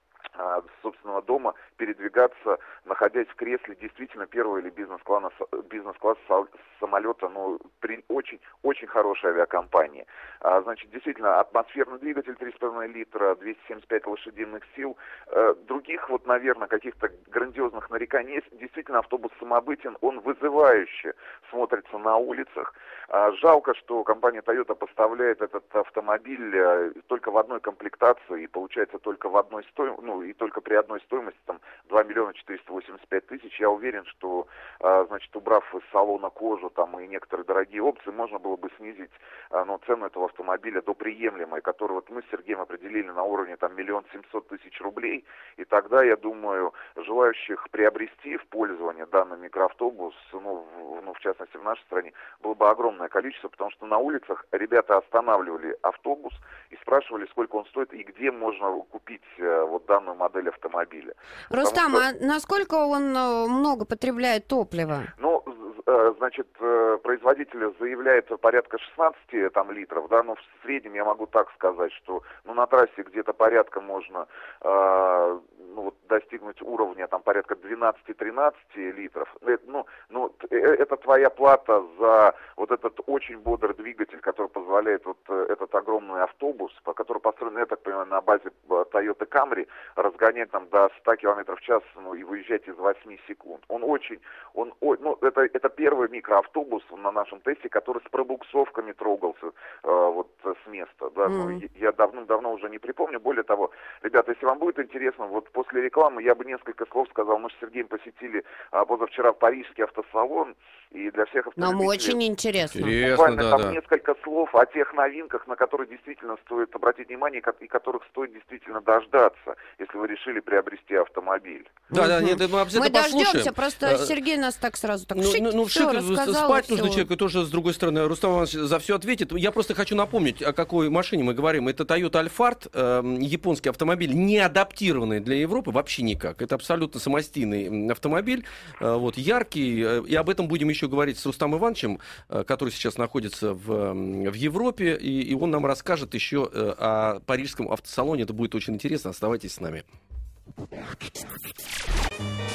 собственного 0.81 1.21
дома 1.21 1.53
передвигаться, 1.77 2.57
находясь 2.85 3.27
в 3.27 3.35
кресле 3.35 3.75
действительно 3.75 4.25
первого 4.25 4.57
или 4.57 4.69
бизнес-класса, 4.69 5.31
бизнес-класс 5.69 6.17
са- 6.27 6.47
самолета, 6.79 7.29
ну, 7.29 7.59
при 7.79 8.03
очень, 8.07 8.39
очень 8.63 8.87
хорошей 8.87 9.31
авиакомпании. 9.31 10.05
А, 10.39 10.61
значит, 10.61 10.89
действительно, 10.89 11.39
атмосферный 11.39 11.99
двигатель 11.99 12.35
3,5 12.35 12.87
литра, 12.87 13.35
275 13.35 14.07
лошадиных 14.07 14.63
сил. 14.75 14.97
Э, 15.27 15.53
других, 15.67 16.09
вот, 16.09 16.25
наверное, 16.25 16.67
каких-то 16.67 17.09
грандиозных 17.27 17.89
нареканий 17.89 18.35
есть. 18.35 18.47
Действительно, 18.51 18.99
автобус 18.99 19.31
самобытен, 19.39 19.97
он 20.01 20.19
вызывающе 20.19 21.13
смотрится 21.49 21.97
на 21.97 22.17
улицах. 22.17 22.73
А, 23.09 23.31
жалко, 23.33 23.73
что 23.75 24.03
компания 24.03 24.41
Toyota 24.41 24.75
поставляет 24.75 25.41
этот 25.41 25.63
автомобиль 25.75 26.55
э, 26.55 26.93
только 27.07 27.29
в 27.31 27.37
одной 27.37 27.59
комплектации 27.59 28.43
и 28.43 28.47
получается 28.47 28.99
только 28.99 29.29
в 29.29 29.37
одной 29.37 29.63
стоимости, 29.65 30.03
ну 30.03 30.21
и 30.31 30.33
только 30.33 30.61
при 30.61 30.75
одной 30.75 31.01
стоимости 31.01 31.39
там 31.45 31.59
2 31.89 32.03
миллиона 32.03 32.33
485 32.33 33.27
тысяч. 33.27 33.59
Я 33.59 33.69
уверен, 33.69 34.05
что, 34.05 34.47
а, 34.79 35.05
значит, 35.05 35.35
убрав 35.35 35.63
из 35.75 35.81
салона 35.91 36.29
кожу 36.29 36.69
там 36.69 36.99
и 36.99 37.07
некоторые 37.07 37.45
дорогие 37.45 37.81
опции, 37.81 38.11
можно 38.11 38.39
было 38.39 38.55
бы 38.55 38.69
снизить 38.77 39.11
ну, 39.51 39.79
цену 39.85 40.05
этого 40.05 40.25
автомобиля 40.25 40.81
до 40.81 40.93
приемлемой, 40.93 41.61
которую 41.61 41.95
вот 41.95 42.09
мы 42.09 42.21
с 42.21 42.31
Сергеем 42.31 42.61
определили 42.61 43.09
на 43.09 43.23
уровне 43.23 43.57
там 43.57 43.75
миллион 43.75 44.05
семьсот 44.11 44.47
тысяч 44.47 44.79
рублей. 44.79 45.25
И 45.57 45.65
тогда, 45.65 46.03
я 46.03 46.15
думаю, 46.15 46.73
желающих 46.95 47.69
приобрести 47.69 48.37
в 48.37 48.47
пользование 48.47 49.05
данный 49.05 49.37
микроавтобус, 49.37 50.15
ну, 50.31 50.65
в, 50.75 51.01
ну, 51.03 51.13
в 51.13 51.19
частности 51.19 51.57
в 51.57 51.63
нашей 51.63 51.81
стране, 51.83 52.13
было 52.41 52.53
бы 52.53 52.69
огромное 52.69 53.09
количество, 53.09 53.49
потому 53.49 53.71
что 53.71 53.85
на 53.85 53.97
улицах 53.97 54.45
ребята 54.51 54.97
останавливали 54.97 55.77
автобус 55.81 56.33
и 56.69 56.75
спрашивали, 56.77 57.25
сколько 57.27 57.57
он 57.57 57.65
стоит 57.65 57.93
и 57.93 58.03
где 58.03 58.31
можно 58.31 58.71
купить 58.89 59.21
э, 59.37 59.63
вот 59.63 59.85
данную 59.85 60.10
модель 60.13 60.49
автомобиля. 60.49 61.13
Рустам, 61.49 61.91
что- 61.95 62.01
а 62.01 62.25
насколько 62.25 62.75
он 62.75 63.15
э, 63.15 63.47
много 63.47 63.85
потребляет 63.85 64.47
топлива? 64.47 65.03
Ну, 65.17 65.43
э, 65.85 66.13
значит, 66.17 66.47
э, 66.59 66.97
производитель 67.03 67.73
заявляет 67.79 68.27
порядка 68.41 68.77
16 68.77 69.49
там, 69.49 69.71
литров, 69.71 70.07
да, 70.09 70.23
но 70.23 70.35
в 70.35 70.39
среднем 70.63 70.93
я 70.93 71.05
могу 71.05 71.25
так 71.27 71.51
сказать, 71.53 71.91
что 71.93 72.21
ну, 72.45 72.53
на 72.53 72.65
трассе 72.67 73.03
где-то 73.03 73.33
порядка 73.33 73.81
можно 73.81 74.27
э, 74.61 75.39
ну, 75.75 75.81
вот, 75.83 75.95
достигнуть 76.07 76.61
уровня 76.61 77.07
там 77.07 77.21
порядка 77.21 77.55
12-13 77.55 78.53
литров. 78.75 79.35
Э, 79.41 79.57
Ну, 79.65 79.85
ну, 80.09 80.29
т- 80.29 80.47
э, 80.49 80.75
это 80.75 80.97
твоя 80.97 81.29
плата 81.29 81.83
за 81.99 82.33
вот 82.57 82.71
этот 82.71 82.99
очень 83.07 83.39
бодрый 83.39 83.73
двигатель, 83.75 84.19
который 84.19 84.47
позволяет 84.47 85.05
вот 85.05 85.17
э, 85.29 85.45
этот 85.49 85.73
огромный 85.75 86.21
автобус, 86.23 86.71
по- 86.83 86.93
который 86.93 87.19
построен, 87.19 87.57
я 87.57 87.65
так 87.65 87.81
понимаю, 87.81 88.07
на 88.07 88.21
базе 88.21 88.49
э, 88.69 88.85
Toyota 88.91 89.27
Camry, 89.27 89.67
разгонять 89.95 90.51
там 90.51 90.67
до 90.69 90.89
100 90.99 91.15
км 91.15 91.55
в 91.55 91.61
час 91.61 91.83
ну, 91.95 92.13
и 92.13 92.23
выезжать 92.23 92.67
из 92.67 92.75
8 92.75 93.17
секунд. 93.27 93.63
Он 93.67 93.83
очень, 93.83 94.19
он, 94.53 94.73
ну, 94.81 95.17
это, 95.21 95.41
это 95.41 95.69
первый 95.69 96.09
микроавтобус 96.09 96.83
на 96.91 97.11
нашем 97.11 97.39
тесте, 97.41 97.69
который 97.69 98.01
с 98.05 98.09
пробуксовками 98.09 98.91
трогался 98.93 99.47
э, 99.47 100.11
вот 100.13 100.27
с 100.43 100.69
места. 100.69 101.09
Да, 101.15 101.25
mm. 101.27 101.29
ну, 101.29 101.61
я 101.75 101.91
давным-давно 101.91 102.53
уже 102.53 102.69
не 102.69 102.79
припомню. 102.79 103.19
Более 103.19 103.43
того, 103.43 103.71
ребята, 104.03 104.31
если 104.31 104.45
вам 104.45 104.59
будет 104.59 104.79
интересно, 104.79 105.25
вот 105.27 105.49
после 105.61 105.83
рекламы 105.83 106.23
я 106.23 106.33
бы 106.33 106.43
несколько 106.43 106.85
слов 106.87 107.07
сказал. 107.11 107.37
Мы 107.37 107.49
с 107.49 107.53
Сергеем 107.61 107.87
посетили 107.87 108.43
а, 108.71 108.83
позавчера 108.83 109.31
парижский 109.31 109.83
автосалон, 109.83 110.55
и 110.91 111.09
для 111.11 111.25
всех 111.25 111.47
автомобилей... 111.47 111.77
Нам 111.77 111.87
очень 111.87 112.23
интересно. 112.23 112.79
Интересно, 112.79 113.15
Буквально 113.15 113.43
да, 113.43 113.49
там 113.51 113.61
да. 113.61 113.71
несколько 113.71 114.15
слов 114.23 114.53
о 114.53 114.65
тех 114.65 114.93
новинках, 114.93 115.47
на 115.47 115.55
которые 115.55 115.87
действительно 115.87 116.35
стоит 116.45 116.75
обратить 116.75 117.07
внимание, 117.07 117.41
и 117.59 117.67
которых 117.67 118.03
стоит 118.09 118.33
действительно 118.33 118.81
дождаться, 118.81 119.55
если 119.79 119.97
вы 119.97 120.07
решили 120.07 120.41
приобрести 120.41 120.95
автомобиль. 120.95 121.69
Да, 121.89 122.07
да, 122.07 122.21
нет, 122.21 122.39
мы 122.39 122.61
обязательно 122.61 122.85
Мы 122.85 122.91
послушаем. 122.91 123.23
дождемся, 123.23 123.53
просто 123.53 123.91
Э, 123.91 123.97
Сергей 123.97 124.37
нас 124.37 124.55
так 124.55 124.75
сразу 124.77 125.05
так 125.05 125.17
Ну, 125.17 125.23
шик, 125.23 125.41
ну, 125.41 125.51
ну, 125.53 125.67
шик, 125.67 125.91
рассказал, 125.91 126.49
спать 126.49 126.69
нужно 126.69 126.89
человеку 126.89 127.15
тоже, 127.15 127.43
с 127.43 127.49
другой 127.49 127.73
стороны. 127.73 128.07
Рустам 128.07 128.31
Иванович 128.31 128.53
за 128.53 128.79
все 128.79 128.95
ответит. 128.95 129.31
Я 129.31 129.51
просто 129.51 129.73
хочу 129.73 129.95
напомнить, 129.95 130.41
о 130.41 130.53
какой 130.53 130.89
машине 130.89 131.23
мы 131.23 131.33
говорим. 131.33 131.67
Это 131.67 131.83
Toyota 131.83 132.25
Alphard, 132.25 132.69
э, 132.73 133.17
японский 133.21 133.69
автомобиль, 133.69 134.13
не 134.13 134.39
адаптированный 134.39 135.19
для 135.19 135.37
Европы 135.37 135.50
вообще 135.51 136.01
никак. 136.03 136.41
Это 136.41 136.55
абсолютно 136.55 136.99
самостийный 136.99 137.89
автомобиль, 137.91 138.45
э, 138.79 138.93
вот, 138.95 139.17
яркий. 139.17 139.81
э, 139.83 140.03
И 140.07 140.15
об 140.15 140.29
этом 140.29 140.47
будем 140.47 140.69
еще 140.69 140.87
говорить 140.87 141.17
с 141.19 141.25
Рустамом 141.25 141.59
Ивановичем, 141.59 141.99
э, 142.29 142.43
который 142.47 142.69
сейчас 142.69 142.97
находится 142.97 143.53
в, 143.53 143.93
в 143.93 144.33
Европе. 144.33 144.95
И, 144.95 145.21
и 145.21 145.33
он 145.35 145.51
нам 145.51 145.65
расскажет 145.65 146.13
еще 146.13 146.49
о 146.53 147.19
парижском 147.25 147.71
автосалоне. 147.71 148.23
Это 148.23 148.33
будет 148.33 148.55
очень 148.55 148.73
интересно. 148.75 149.09
Оставайтесь 149.09 149.53
с 149.53 149.59
нами. 149.59 149.83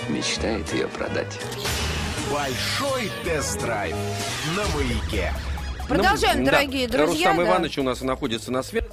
Мечтает 0.08 0.72
ее 0.72 0.88
продать. 0.88 1.38
Большой 2.32 3.10
тест-драйв 3.24 3.94
на 4.56 4.64
маяке. 4.76 5.32
Продолжаем, 5.88 6.44
Да. 6.44 6.52
дорогие 6.52 6.88
друзья. 6.88 7.06
Рустам 7.30 7.36
да. 7.36 7.42
Иванович 7.44 7.78
у 7.78 7.82
нас 7.82 8.00
находится 8.02 8.50
на 8.50 8.62
связи. 8.62 8.86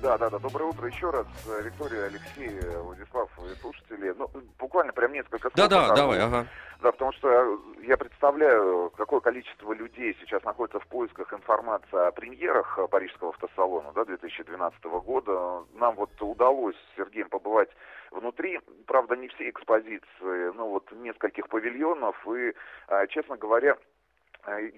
Да, 0.00 0.16
да, 0.16 0.30
да. 0.30 0.38
Доброе 0.38 0.66
утро 0.66 0.86
еще 0.86 1.10
раз, 1.10 1.26
э, 1.48 1.62
Виктория, 1.62 2.04
Алексей, 2.04 2.60
э, 2.60 2.78
Владислав 2.78 3.28
и 3.38 3.54
слушатели. 3.60 4.14
Ну, 4.16 4.30
буквально 4.58 4.92
прям 4.92 5.12
несколько 5.12 5.50
слов. 5.50 5.54
Да-да, 5.54 5.82
покажу. 5.82 5.96
давай, 5.96 6.20
ага. 6.20 6.46
Да, 6.80 6.92
потому 6.92 7.12
что 7.12 7.28
э, 7.28 7.56
я 7.82 7.96
представляю, 7.96 8.92
какое 8.96 9.18
количество 9.18 9.72
людей 9.72 10.16
сейчас 10.20 10.44
находится 10.44 10.78
в 10.78 10.86
поисках 10.86 11.32
информации 11.32 12.06
о 12.06 12.12
премьерах 12.12 12.78
э, 12.78 12.86
Парижского 12.86 13.30
автосалона 13.30 13.92
да, 13.92 14.04
2012 14.04 14.84
года. 14.84 15.64
Нам 15.74 15.96
вот 15.96 16.10
удалось 16.20 16.76
с 16.76 16.96
Сергеем 16.96 17.28
побывать 17.28 17.70
внутри, 18.12 18.60
правда, 18.86 19.16
не 19.16 19.26
все 19.28 19.50
экспозиции, 19.50 20.54
ну 20.54 20.68
вот 20.68 20.92
нескольких 20.92 21.48
павильонов. 21.48 22.16
И, 22.28 22.54
э, 22.88 23.06
честно 23.08 23.36
говоря, 23.36 23.72
э, 23.72 23.76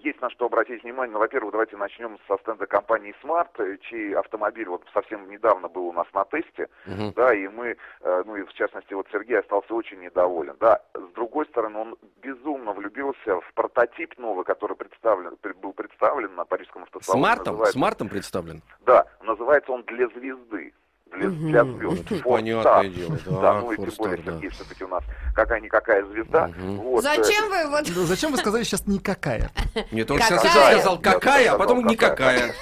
есть 0.02 0.21
на 0.21 0.31
что 0.31 0.47
обратить 0.47 0.83
внимание. 0.83 1.12
Ну, 1.12 1.19
во-первых, 1.19 1.52
давайте 1.52 1.76
начнем 1.76 2.19
со 2.26 2.37
стенда 2.38 2.67
компании 2.67 3.14
Smart, 3.23 3.49
э, 3.59 3.76
чей 3.83 4.14
автомобиль 4.14 4.69
вот 4.69 4.83
совсем 4.93 5.29
недавно 5.31 5.69
был 5.69 5.87
у 5.88 5.93
нас 5.93 6.07
на 6.12 6.25
тесте, 6.25 6.69
Мгм. 6.87 7.12
да, 7.14 7.35
и 7.35 7.47
мы, 7.49 7.76
э, 8.00 8.23
ну 8.26 8.37
и 8.37 8.43
в 8.43 8.52
частности 8.55 8.95
вот 8.95 9.07
Сергей 9.12 9.38
остался 9.38 9.73
очень 9.75 10.00
недоволен, 10.00 10.57
да. 10.59 10.81
С 10.95 11.12
другой 11.14 11.47
стороны, 11.47 11.79
он 11.79 11.97
безумно 12.23 12.73
влюбился 12.73 13.40
в 13.40 13.55
прототип 13.55 14.19
новый, 14.19 14.45
который 14.45 14.76
представлен, 14.76 15.37
был 15.61 15.73
представлен 15.73 16.35
на 16.35 16.45
парижском 16.45 16.83
автосалоне. 16.85 17.23
Смартом? 17.25 17.52
Называется- 17.55 17.79
Смартом 17.79 18.09
представлен? 18.09 18.62
Да, 18.81 19.07
называется 19.23 19.73
он 19.73 19.83
для 19.85 20.09
звезды. 20.09 20.73
Для, 21.21 21.64
звезд. 21.64 22.07
Ну, 22.11 22.21
понятное 22.23 22.88
дело, 22.88 23.19
да, 23.26 23.40
Да, 23.40 23.61
ну 23.61 23.73
и 23.73 23.76
тем 23.76 23.90
более 23.99 24.17
да. 24.19 24.33
Сергей 24.33 24.50
все-таки 24.50 24.85
у 24.85 24.88
нас 24.88 25.05
какая-никакая 25.35 26.05
звезда. 26.07 26.49
Мгм. 26.49 26.76
Вот, 26.76 27.05
э, 27.05 27.14
Зачем 27.17 27.49
вы 27.50 27.71
вот... 27.71 27.85
Ну, 27.95 28.02
Зачем 28.05 28.31
вы 28.31 28.38
сказали 28.38 28.62
сейчас 28.62 28.87
никакая? 28.87 29.50
Нет, 29.93 30.11
он 30.11 30.19
Какая? 30.19 30.38
сейчас 30.38 30.73
сказал 30.73 30.99
какая, 31.00 31.52
а 31.52 31.59
потом 31.59 31.87
никакая. 31.87 32.55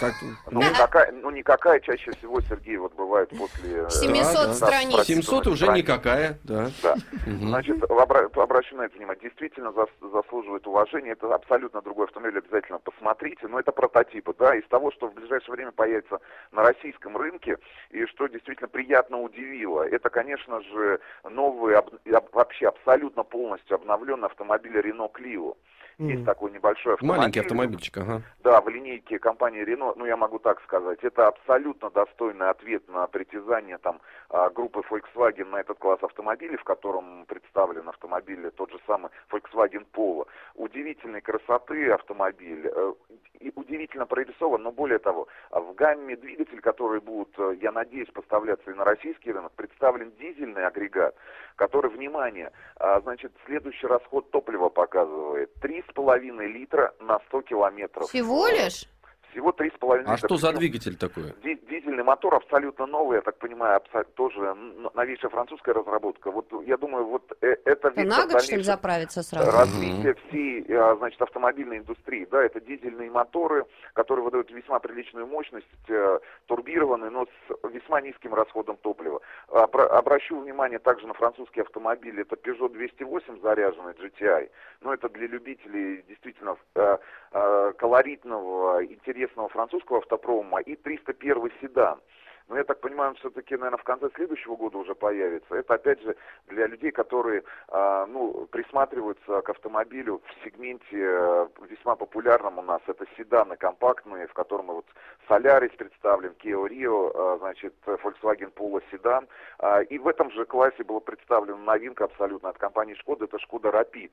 Ну, 0.51 0.61
никакая, 0.61 1.13
ну, 1.13 1.31
никакая 1.31 1.81
чаще 1.81 2.11
всего, 2.13 2.41
Сергей, 2.41 2.77
вот 2.79 2.95
бывает 2.95 3.29
после... 3.31 3.85
э, 3.85 3.91
700 3.91 4.33
да. 4.35 4.55
страниц. 4.55 5.05
700 5.05 5.47
уже 5.49 5.69
никакая, 5.69 6.39
да. 6.45 6.71
Да. 6.83 6.95
Значит, 7.27 7.79
обра- 7.83 8.41
обращу 8.41 8.77
на 8.77 8.83
это 8.83 8.97
внимание. 8.97 9.23
Действительно 9.23 9.69
зас- 9.69 10.11
заслуживает 10.13 10.67
уважения. 10.67 11.13
Это 11.13 11.35
абсолютно 11.35 11.83
другой 11.83 12.07
автомобиль, 12.07 12.39
обязательно 12.39 12.79
посмотрите. 12.79 13.47
Но 13.47 13.61
это 13.61 13.73
прототипы, 13.73 14.35
да, 14.39 14.55
из 14.57 14.67
того, 14.69 14.91
что 14.93 15.09
в 15.09 15.15
ближайшее 15.15 15.53
время 15.55 15.73
появится 15.73 16.19
на 16.53 16.63
российском 16.63 17.17
рынке, 17.17 17.57
и 17.91 18.05
что 18.07 18.27
действительно 18.39 18.69
приятно 18.69 19.21
удивило. 19.21 19.83
Это, 19.83 20.11
конечно 20.11 20.61
же, 20.63 21.01
новый, 21.25 21.77
об- 21.77 21.95
об- 22.13 22.33
вообще 22.33 22.69
абсолютно 22.69 23.25
полностью 23.25 23.75
обновленный 23.75 24.27
автомобиль 24.27 24.79
Renault 24.79 25.13
Clio. 25.13 25.57
Есть 25.99 26.25
такой 26.25 26.53
небольшой 26.53 26.95
автомобиль. 26.95 27.19
Маленький 27.19 27.41
автомобильчик, 27.41 27.97
ага. 27.97 28.23
Да, 28.45 28.61
в 28.61 28.69
линейке 28.69 29.19
компании 29.19 29.65
Renault, 29.65 29.95
ну 29.97 30.07
я 30.07 30.17
могу 30.17 30.39
так 30.39 30.63
сказать, 30.63 31.01
это 31.03 31.27
абсолютно 31.27 31.91
достойный 31.91 32.51
ответ 32.51 32.89
на 32.89 33.07
притязание 33.09 33.79
там 33.79 34.01
а, 34.31 34.49
группы 34.51 34.83
Volkswagen 34.89 35.47
на 35.47 35.57
этот 35.57 35.79
класс 35.79 35.99
автомобилей, 36.03 36.57
в 36.57 36.63
котором 36.63 37.27
представлен 37.27 37.89
автомобиль 37.89 38.49
тот 38.53 38.71
же 38.71 38.79
самый 38.87 39.11
Volkswagen 39.31 39.87
Polo. 39.93 40.29
Удивительной 40.55 41.21
красоты 41.21 41.91
автомобиль, 41.91 42.71
э, 42.73 42.93
и 43.41 43.53
удивительно 43.55 44.07
прорисован, 44.07 44.63
но 44.63 44.73
более 44.73 44.99
того, 44.99 45.29
а 45.51 45.61
в 45.61 45.75
гамме 45.75 46.17
двигатель, 46.17 46.61
который 46.61 47.01
будут, 47.01 47.37
э, 47.39 47.57
я 47.61 47.73
надеюсь, 47.73 48.11
поставляться 48.11 48.71
и 48.71 48.75
на 48.75 48.85
российский 48.85 49.33
рынок, 49.33 49.53
представлен 49.53 50.13
дизельный 50.19 50.67
агрегат, 50.67 51.15
который, 51.57 51.91
внимание, 51.91 52.53
а, 52.77 53.01
значит, 53.01 53.33
следующий 53.47 53.87
расход 53.87 54.31
топлива 54.31 54.69
показывает 54.69 55.53
3,5 55.95 56.47
литра 56.47 56.95
на 57.01 57.19
100 57.29 57.43
километров. 57.43 58.09
Всего 58.09 58.49
лишь? 58.49 58.87
Всего 59.33 59.51
3,5 59.51 59.99
литра. 59.99 60.13
А 60.13 60.17
что 60.17 60.37
за 60.37 60.53
двигатель 60.53 60.97
такой? 60.97 61.35
ди- 61.43 61.61
Дизельный 61.69 62.03
мотор 62.03 62.35
абсолютно 62.35 62.87
новый, 62.87 63.17
я 63.17 63.21
так 63.23 63.37
понимаю, 63.39 63.81
тоже 64.15 64.55
новейшая 64.95 65.31
французская 65.31 65.73
разработка. 65.75 66.31
Вот 66.31 66.47
я 66.67 66.77
думаю, 66.77 67.05
вот 67.05 67.31
э, 67.43 67.57
это 67.65 67.91
на 68.05 68.27
год, 68.27 68.43
что 68.43 68.57
ли, 68.57 68.63
заправиться 68.63 69.23
сразу? 69.23 69.51
развития 69.51 70.15
всей, 70.29 70.65
а, 70.71 70.97
значит, 70.97 71.21
автомобильной 71.21 71.79
индустрии. 71.79 72.27
Да, 72.31 72.43
это 72.43 72.61
дизельные 72.61 73.11
моторы, 73.11 73.67
которые 73.93 74.25
выдают 74.25 74.51
весьма 74.51 74.79
приличную 74.79 75.27
мощность, 75.27 75.67
э, 75.89 76.19
турбированные, 76.47 77.11
но 77.11 77.27
с 77.27 77.69
весьма 77.71 78.01
низким 78.01 78.35
расходом 78.35 78.77
топлива. 78.79 79.21
Обра- 79.49 79.87
Обращу 79.89 80.41
внимание 80.41 80.79
также 80.79 81.07
на 81.07 81.15
французские 81.15 81.63
автомобили. 81.65 82.23
Это 82.23 82.37
Peugeot 82.37 82.71
208 82.73 83.41
заряженный 83.43 83.93
GTI. 83.93 84.49
Но 84.81 84.95
это 84.95 85.09
для 85.11 85.27
любителей 85.27 86.03
действительно 86.09 86.57
э, 86.75 87.73
колоритного, 87.77 88.85
интересного 88.85 89.18
французского 89.27 89.99
автопрома 89.99 90.61
и 90.61 90.77
301 90.77 91.51
седан. 91.61 92.01
Но 92.49 92.57
я 92.57 92.65
так 92.65 92.81
понимаю, 92.81 93.11
он 93.11 93.17
все-таки, 93.17 93.57
наверное, 93.57 93.79
в 93.79 93.85
конце 93.85 94.09
следующего 94.15 94.57
года 94.57 94.79
уже 94.79 94.95
появится. 94.95 95.55
Это, 95.55 95.75
опять 95.75 96.01
же, 96.01 96.17
для 96.47 96.67
людей, 96.67 96.91
которые, 96.91 97.45
а, 97.69 98.07
ну, 98.07 98.47
присматриваются 98.51 99.43
к 99.43 99.51
автомобилю 99.51 100.23
в 100.25 100.45
сегменте 100.45 100.87
э, 100.93 101.47
весьма 101.69 101.95
популярном 101.97 102.59
у 102.59 102.63
нас. 102.63 102.81
Это 102.87 103.05
седаны 103.19 103.57
компактные, 103.57 104.27
в 104.29 104.33
котором 104.33 104.69
вот 104.69 104.87
Solaris 105.29 105.77
представлен, 105.77 106.35
Kia 106.43 106.67
Rio, 106.69 107.13
а, 107.15 107.37
значит, 107.39 107.75
Volkswagen 107.85 108.53
Polo 108.55 108.83
седан. 108.91 109.29
А, 109.59 109.83
И 109.83 109.99
в 109.99 110.09
этом 110.09 110.31
же 110.31 110.47
классе 110.47 110.83
была 110.85 111.01
представлена 111.01 111.59
новинка 111.59 112.05
абсолютно 112.05 112.49
от 112.49 112.57
компании 112.57 112.97
Skoda, 113.05 113.25
это 113.25 113.37
Skoda 113.37 113.71
Rapid 113.71 114.13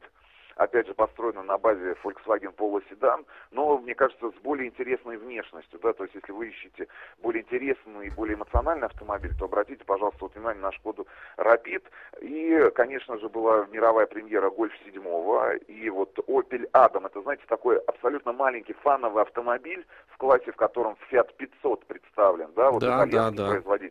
опять 0.56 0.88
же, 0.88 0.94
построена 0.94 1.44
на 1.44 1.58
базе 1.58 1.96
Volkswagen 2.04 2.56
Polo 2.56 2.82
седан, 2.90 3.26
но, 3.52 3.78
мне 3.78 3.94
кажется, 3.96 4.32
с 4.32 4.42
более 4.42 4.68
интересной 4.68 5.18
внешностью, 5.18 5.80
да, 5.80 5.94
то 5.94 6.04
есть, 6.04 6.16
если 6.16 6.32
вы 6.32 6.50
ищете 6.50 6.88
более 7.22 7.44
интересный 7.44 8.08
и 8.08 8.10
более 8.10 8.36
эмоциональный 8.36 8.88
автомобиль, 8.88 9.34
то 9.38 9.46
обратите, 9.46 9.84
пожалуйста, 9.86 10.20
вот 10.22 10.36
внимание 10.36 10.62
на 10.62 10.72
Шкоду 10.72 11.08
Rapid, 11.38 11.84
и, 12.22 12.72
конечно 12.74 13.18
же, 13.18 13.30
была 13.30 13.66
мировая 13.72 14.06
премьера 14.06 14.50
Golf 14.50 14.72
7, 14.84 14.96
и 15.68 15.90
вот 15.90 16.18
Opel 16.28 16.70
Adam, 16.72 17.06
это, 17.06 17.22
знаете, 17.22 17.44
такой 17.48 17.78
абсолютно 17.80 18.34
маленький 18.34 18.74
фановый 18.74 19.24
автомобиль 19.24 19.86
в 20.08 20.18
классе, 20.18 20.52
в 20.52 20.56
котором 20.56 20.98
Fiat 21.12 21.34
500 21.38 21.86
представлен, 21.86 22.52
да, 22.56 22.72
вот 22.72 22.82
Да, 22.82 23.06
да, 23.06 23.32
да. 23.32 23.50
производитель. 23.50 23.85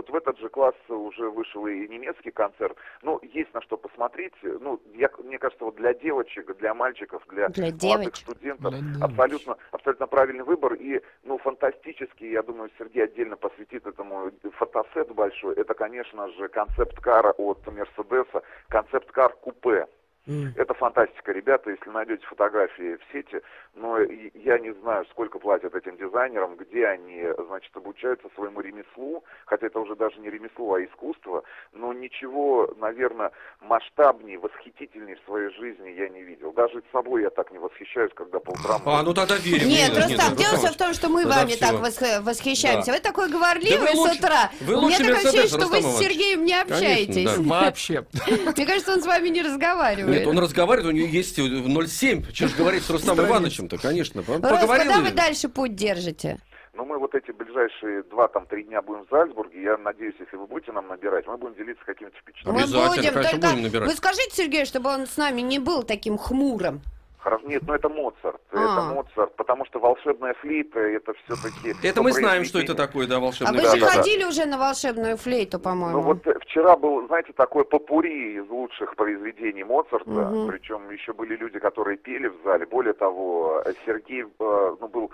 Вот 0.00 0.08
в 0.08 0.14
этот 0.14 0.38
же 0.38 0.48
класс 0.48 0.74
уже 0.88 1.28
вышел 1.28 1.66
и 1.66 1.86
немецкий 1.86 2.30
концерн. 2.30 2.74
Ну, 3.02 3.20
есть 3.22 3.52
на 3.52 3.60
что 3.60 3.76
посмотреть. 3.76 4.32
Ну, 4.42 4.80
я, 4.94 5.10
мне 5.22 5.38
кажется, 5.38 5.62
вот 5.62 5.76
для 5.76 5.92
девочек, 5.92 6.56
для 6.56 6.72
мальчиков, 6.72 7.22
для, 7.28 7.50
Для 7.50 7.64
молодых 7.64 7.80
девочек. 7.80 8.16
студентов 8.16 8.72
Для 8.72 9.04
абсолютно, 9.04 9.58
абсолютно 9.72 10.06
правильный 10.06 10.44
выбор. 10.44 10.72
И, 10.72 11.02
ну, 11.24 11.36
фантастический, 11.36 12.30
я 12.30 12.42
думаю, 12.42 12.70
Сергей 12.78 13.04
отдельно 13.04 13.36
посвятит 13.36 13.86
этому 13.86 14.30
фотосет 14.54 15.12
большой. 15.14 15.54
Это, 15.56 15.74
конечно 15.74 16.30
же, 16.30 16.48
концепт-кар 16.48 17.34
от 17.36 17.66
Мерседеса, 17.66 18.42
концепт-кар 18.68 19.34
купе. 19.34 19.86
Это 20.26 20.74
фантастика, 20.74 21.32
ребята, 21.32 21.70
если 21.70 21.90
найдете 21.90 22.24
фотографии 22.26 22.96
в 22.96 23.12
сети, 23.12 23.40
но 23.74 23.98
я 24.34 24.58
не 24.58 24.72
знаю, 24.74 25.04
сколько 25.10 25.38
платят 25.38 25.74
этим 25.74 25.96
дизайнерам, 25.96 26.56
где 26.56 26.86
они, 26.86 27.24
значит, 27.46 27.74
обучаются 27.76 28.28
своему 28.34 28.60
ремеслу, 28.60 29.24
хотя 29.46 29.66
это 29.66 29.80
уже 29.80 29.96
даже 29.96 30.20
не 30.20 30.30
ремесло, 30.30 30.74
а 30.74 30.84
искусство, 30.84 31.42
но 31.72 31.92
ничего, 31.92 32.72
наверное, 32.78 33.32
масштабнее, 33.60 34.38
восхитительнее 34.38 35.16
в 35.16 35.24
своей 35.24 35.50
жизни 35.54 35.88
я 35.90 36.08
не 36.08 36.22
видел. 36.22 36.52
Даже 36.52 36.82
собой 36.92 37.22
я 37.22 37.30
так 37.30 37.50
не 37.50 37.58
восхищаюсь, 37.58 38.12
когда 38.14 38.38
по 38.40 38.50
утрам... 38.50 38.82
А, 38.84 39.02
ну 39.02 39.14
тогда 39.14 39.36
верим. 39.36 39.68
Нет, 39.68 39.90
Нет, 39.90 39.96
Рустам, 39.96 40.28
нет, 40.30 40.38
дело 40.38 40.56
все 40.58 40.68
в 40.68 40.76
том, 40.76 40.92
что 40.94 41.08
мы 41.08 41.26
вами 41.26 41.54
так 41.56 41.74
восх- 41.74 42.20
восхищаемся. 42.20 42.92
Вы 42.92 43.00
такой 43.00 43.30
говорливый 43.30 43.94
с 43.94 44.16
утра. 44.16 44.50
У 44.60 44.86
меня 44.86 44.98
такое 44.98 45.16
ощущение, 45.16 45.48
что 45.48 45.66
вы 45.66 45.82
с. 45.82 45.98
Сергеем 45.98 46.44
не 46.44 46.54
общаетесь. 46.60 47.36
Вообще. 47.38 48.04
Мне 48.56 48.66
кажется, 48.66 48.92
он 48.92 49.02
с 49.02 49.06
вами 49.06 49.28
не 49.28 49.42
разговаривает. 49.42 50.19
Нет, 50.20 50.28
он 50.28 50.38
разговаривает, 50.38 50.92
у 50.94 50.96
него 50.96 51.06
есть 51.06 51.38
0,7. 51.38 52.32
Что 52.32 52.48
ж 52.48 52.54
говорить 52.56 52.82
с 52.82 52.90
Рустамом 52.90 53.16
Страниц. 53.16 53.30
Ивановичем-то, 53.30 53.78
конечно. 53.78 54.20
И- 54.20 54.24
вы 54.24 55.10
дальше 55.10 55.48
путь 55.48 55.74
держите? 55.74 56.38
Но 56.72 56.84
мы 56.84 56.98
вот 56.98 57.14
эти 57.14 57.30
ближайшие 57.32 58.04
два, 58.04 58.28
там, 58.28 58.46
три 58.46 58.62
дня 58.64 58.80
будем 58.80 59.04
в 59.04 59.10
Зальцбурге. 59.10 59.62
Я 59.62 59.76
надеюсь, 59.76 60.14
если 60.18 60.36
вы 60.36 60.46
будете 60.46 60.72
нам 60.72 60.88
набирать, 60.88 61.26
мы 61.26 61.36
будем 61.36 61.54
делиться 61.56 61.84
какими-то 61.84 62.16
впечатлениями. 62.18 62.66
Мы 62.66 62.88
будем, 62.88 62.90
конечно, 62.90 63.22
только 63.22 63.46
будем 63.48 63.62
набирать. 63.62 63.88
вы 63.90 63.94
скажите 63.96 64.30
Сергею, 64.34 64.66
чтобы 64.66 64.88
он 64.90 65.06
с 65.06 65.16
нами 65.16 65.40
не 65.42 65.58
был 65.58 65.82
таким 65.82 66.16
хмурым. 66.16 66.80
Хорошо, 67.20 67.46
нет, 67.46 67.62
но 67.66 67.74
это 67.74 67.88
Моцарт. 67.88 68.40
А. 68.52 68.56
Это 68.56 68.94
Моцарт, 68.94 69.36
потому 69.36 69.66
что 69.66 69.78
волшебная 69.78 70.32
флейта 70.34 70.80
это 70.80 71.12
все-таки. 71.24 71.74
Это 71.86 72.02
мы 72.02 72.12
знаем, 72.12 72.44
что 72.44 72.58
это 72.58 72.74
такое, 72.74 73.06
да, 73.06 73.16
А 73.16 73.20
волшебный 73.20 73.58
вы 73.58 73.62
Да, 73.62 73.76
же 73.76 73.84
ходили 73.84 74.24
уже 74.24 74.46
на 74.46 74.56
волшебную 74.56 75.18
флейту, 75.18 75.60
по-моему. 75.60 75.98
Ну 75.98 76.00
вот 76.00 76.26
э, 76.26 76.38
вчера 76.40 76.76
был, 76.76 77.06
знаете, 77.08 77.32
такой 77.34 77.64
попури 77.66 78.38
из 78.38 78.48
лучших 78.48 78.96
произведений 78.96 79.64
Моцарта, 79.64 80.46
причем 80.48 80.90
еще 80.90 81.12
были 81.12 81.36
люди, 81.36 81.58
которые 81.58 81.98
пели 81.98 82.28
в 82.28 82.42
зале. 82.42 82.64
Более 82.66 82.94
того, 82.94 83.62
э, 83.66 83.74
Сергей, 83.84 84.22
э, 84.22 84.76
ну 84.80 84.88
был, 84.88 85.10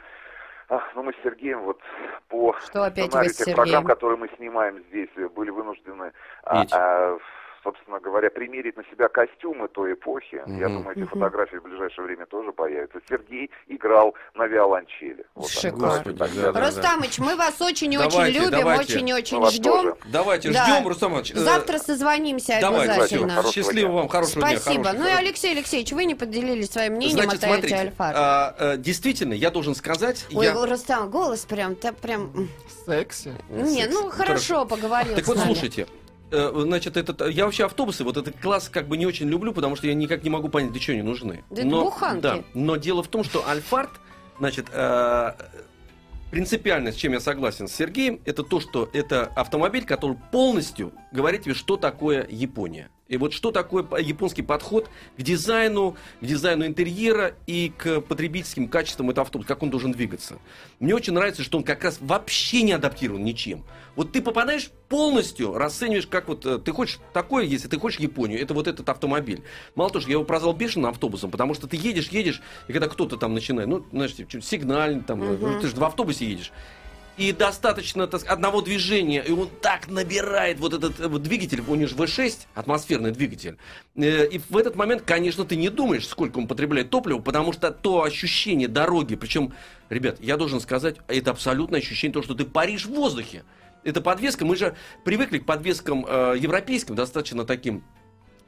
ах, 0.68 0.84
ну 0.94 1.02
мы 1.02 1.12
с 1.12 1.16
Сергеем 1.24 1.62
вот 1.62 1.80
по 2.28 2.54
Что 2.60 2.84
опять 2.84 3.12
вы 3.12 3.28
сценарию 3.28 3.34
тех 3.34 3.56
программ, 3.56 3.84
которые 3.84 4.18
мы 4.18 4.28
снимаем 4.36 4.78
здесь, 4.90 5.10
были 5.34 5.50
вынуждены, 5.50 6.12
а, 6.44 6.64
а, 6.70 7.18
собственно 7.66 7.98
говоря, 7.98 8.30
примерить 8.30 8.76
на 8.76 8.84
себя 8.84 9.08
костюмы 9.08 9.66
той 9.68 9.94
эпохи. 9.94 10.36
Я 10.46 10.68
Мгм. 10.68 10.76
думаю, 10.78 10.92
эти 10.92 11.00
Мгм. 11.00 11.08
фотографии 11.08 11.56
в 11.56 11.62
ближайшее 11.64 12.04
время 12.06 12.26
тоже 12.26 12.52
появятся. 12.52 12.98
Сергей 13.08 13.50
играл 13.66 14.14
на 14.34 14.46
виолончели. 14.46 15.24
Вот 15.34 15.50
так. 15.50 15.60
Шикарно. 15.60 15.86
Господи, 15.88 16.18
Так, 16.18 16.30
да, 16.34 16.52
да. 16.52 16.66
Рустамыч, 16.66 17.18
мы 17.18 17.34
вас 17.36 17.60
очень-очень 17.60 18.10
Давайте, 18.10 18.38
любим, 18.38 18.50
давайте. 18.58 18.94
очень-очень 18.96 19.46
ждем. 19.50 19.62
тоже. 19.72 19.96
Давайте, 20.06 20.52
Да. 20.52 20.64
ждем, 20.64 20.86
Рустам 20.88 21.10
Иванович. 21.12 21.32
Э, 21.32 21.38
Завтра 21.38 21.78
созвонимся 21.78 22.58
Давайте, 22.60 22.92
обязательно. 22.92 23.28
Хорошего 23.30 23.52
Счастливо 23.52 23.88
дня. 23.88 23.98
вам, 23.98 24.08
хорошего 24.08 24.46
дня. 24.48 24.58
Спасибо. 24.60 24.92
Ну 24.92 25.06
и 25.06 25.10
Алексей 25.10 25.52
Алексеевич, 25.52 25.92
вы 25.92 26.04
не 26.04 26.14
поделились 26.14 26.70
своим 26.70 26.94
мнением 26.94 27.18
Значит, 27.24 27.42
о 27.42 27.46
смотрите, 27.48 27.74
Alphard. 27.74 28.12
а, 28.14 28.54
э, 28.58 28.76
действительно, 28.76 29.32
я 29.34 29.50
должен 29.50 29.74
сказать, 29.74 30.24
Ой, 30.32 30.46
я... 30.46 30.54
Рустам, 30.66 31.10
голос 31.10 31.40
прям, 31.44 31.74
ты 31.74 31.92
прям... 31.92 32.30
Секси. 32.86 33.32
Не, 33.50 33.86
ну 33.86 34.08
хорошо, 34.10 34.64
поговорил 34.66 35.16
Так 35.16 35.26
вот, 35.26 35.38
слушайте, 35.38 35.86
значит, 36.30 36.96
этот, 36.96 37.28
я 37.28 37.44
вообще 37.44 37.64
автобусы, 37.64 38.04
вот 38.04 38.16
этот 38.16 38.38
класс 38.40 38.68
как 38.68 38.88
бы 38.88 38.96
не 38.96 39.06
очень 39.06 39.28
люблю, 39.28 39.52
потому 39.52 39.76
что 39.76 39.86
я 39.86 39.94
никак 39.94 40.24
не 40.24 40.30
могу 40.30 40.48
понять, 40.48 40.72
для 40.72 40.80
чего 40.80 40.94
они 40.94 41.02
нужны. 41.02 41.44
Да 41.50 41.62
это 41.62 41.70
буханки. 41.70 42.22
да, 42.22 42.44
но 42.54 42.76
дело 42.76 43.02
в 43.02 43.08
том, 43.08 43.24
что 43.24 43.46
Альфард, 43.48 43.90
значит, 44.38 44.66
э, 44.72 45.32
принципиально, 46.30 46.92
с 46.92 46.96
чем 46.96 47.12
я 47.12 47.20
согласен 47.20 47.68
с 47.68 47.72
Сергеем, 47.72 48.20
это 48.24 48.42
то, 48.42 48.60
что 48.60 48.88
это 48.92 49.26
автомобиль, 49.36 49.84
который 49.84 50.16
полностью 50.32 50.92
говорит 51.12 51.42
тебе, 51.42 51.54
что 51.54 51.76
такое 51.76 52.26
Япония. 52.28 52.90
И 53.08 53.16
вот 53.18 53.32
что 53.32 53.52
такое 53.52 53.84
по- 53.84 54.00
японский 54.00 54.42
подход 54.42 54.90
к 55.16 55.22
дизайну, 55.22 55.96
к 56.20 56.24
дизайну 56.24 56.66
интерьера 56.66 57.34
и 57.46 57.72
к 57.76 58.00
потребительским 58.00 58.66
качествам 58.68 59.10
этого 59.10 59.24
автобуса, 59.24 59.46
как 59.48 59.62
он 59.62 59.70
должен 59.70 59.92
двигаться. 59.92 60.38
Мне 60.80 60.92
очень 60.94 61.12
нравится, 61.12 61.44
что 61.44 61.56
он 61.58 61.62
как 61.64 61.84
раз 61.84 61.98
вообще 62.00 62.62
не 62.62 62.72
адаптирован 62.72 63.22
ничем. 63.22 63.62
Вот 63.94 64.10
ты 64.10 64.20
попадаешь 64.20 64.70
полностью, 64.88 65.54
расцениваешь, 65.56 66.06
как 66.06 66.28
вот 66.28 66.44
э, 66.44 66.58
ты 66.58 66.72
хочешь 66.72 66.98
такое, 67.12 67.44
если 67.44 67.68
ты 67.68 67.78
хочешь 67.78 68.00
Японию, 68.00 68.40
это 68.40 68.54
вот 68.54 68.66
этот 68.66 68.88
автомобиль. 68.88 69.42
Мало 69.76 69.90
того, 69.90 70.00
что 70.00 70.10
я 70.10 70.14
его 70.14 70.24
прозвал 70.24 70.52
бешеным 70.52 70.90
автобусом, 70.90 71.30
потому 71.30 71.54
что 71.54 71.66
ты 71.68 71.76
едешь, 71.76 72.08
едешь, 72.08 72.42
и 72.68 72.72
когда 72.72 72.88
кто-то 72.88 73.16
там 73.16 73.34
начинает, 73.34 73.68
ну, 73.68 73.86
знаешь, 73.92 74.14
типа, 74.14 74.40
сигнальный, 74.42 75.02
там, 75.02 75.20
Мгм. 75.20 75.60
ты 75.60 75.68
же 75.68 75.76
в 75.76 75.84
автобусе 75.84 76.28
едешь. 76.28 76.52
И 77.16 77.32
достаточно 77.32 78.06
так 78.06 78.26
одного 78.26 78.60
движения, 78.60 79.22
и 79.22 79.32
он 79.32 79.48
так 79.62 79.88
набирает 79.88 80.60
вот 80.60 80.74
этот 80.74 81.00
э, 81.00 81.08
двигатель, 81.18 81.62
у 81.66 81.74
него 81.74 81.88
же 81.88 81.96
V6, 81.96 82.40
атмосферный 82.54 83.10
двигатель. 83.10 83.56
Э, 83.94 84.26
И 84.26 84.38
в 84.38 84.56
этот 84.56 84.76
момент, 84.76 85.02
конечно, 85.02 85.46
ты 85.46 85.56
не 85.56 85.70
думаешь, 85.70 86.06
сколько 86.06 86.36
он 86.36 86.46
потребляет 86.46 86.90
топлива, 86.90 87.18
потому 87.20 87.54
что 87.54 87.70
то 87.70 88.02
ощущение 88.02 88.68
дороги, 88.68 89.16
причем, 89.16 89.54
ребят, 89.88 90.18
я 90.20 90.36
должен 90.36 90.60
сказать, 90.60 90.96
это 91.08 91.30
абсолютное 91.30 91.80
ощущение 91.80 92.12
того, 92.12 92.22
что 92.22 92.34
ты 92.34 92.44
паришь 92.44 92.84
в 92.84 92.90
воздухе. 92.90 93.44
Это 93.82 94.02
подвеска, 94.02 94.44
мы 94.44 94.56
же 94.56 94.76
привыкли 95.04 95.38
к 95.38 95.46
подвескам 95.46 96.04
э, 96.06 96.34
европейским, 96.38 96.96
достаточно 96.96 97.44
таким 97.44 97.82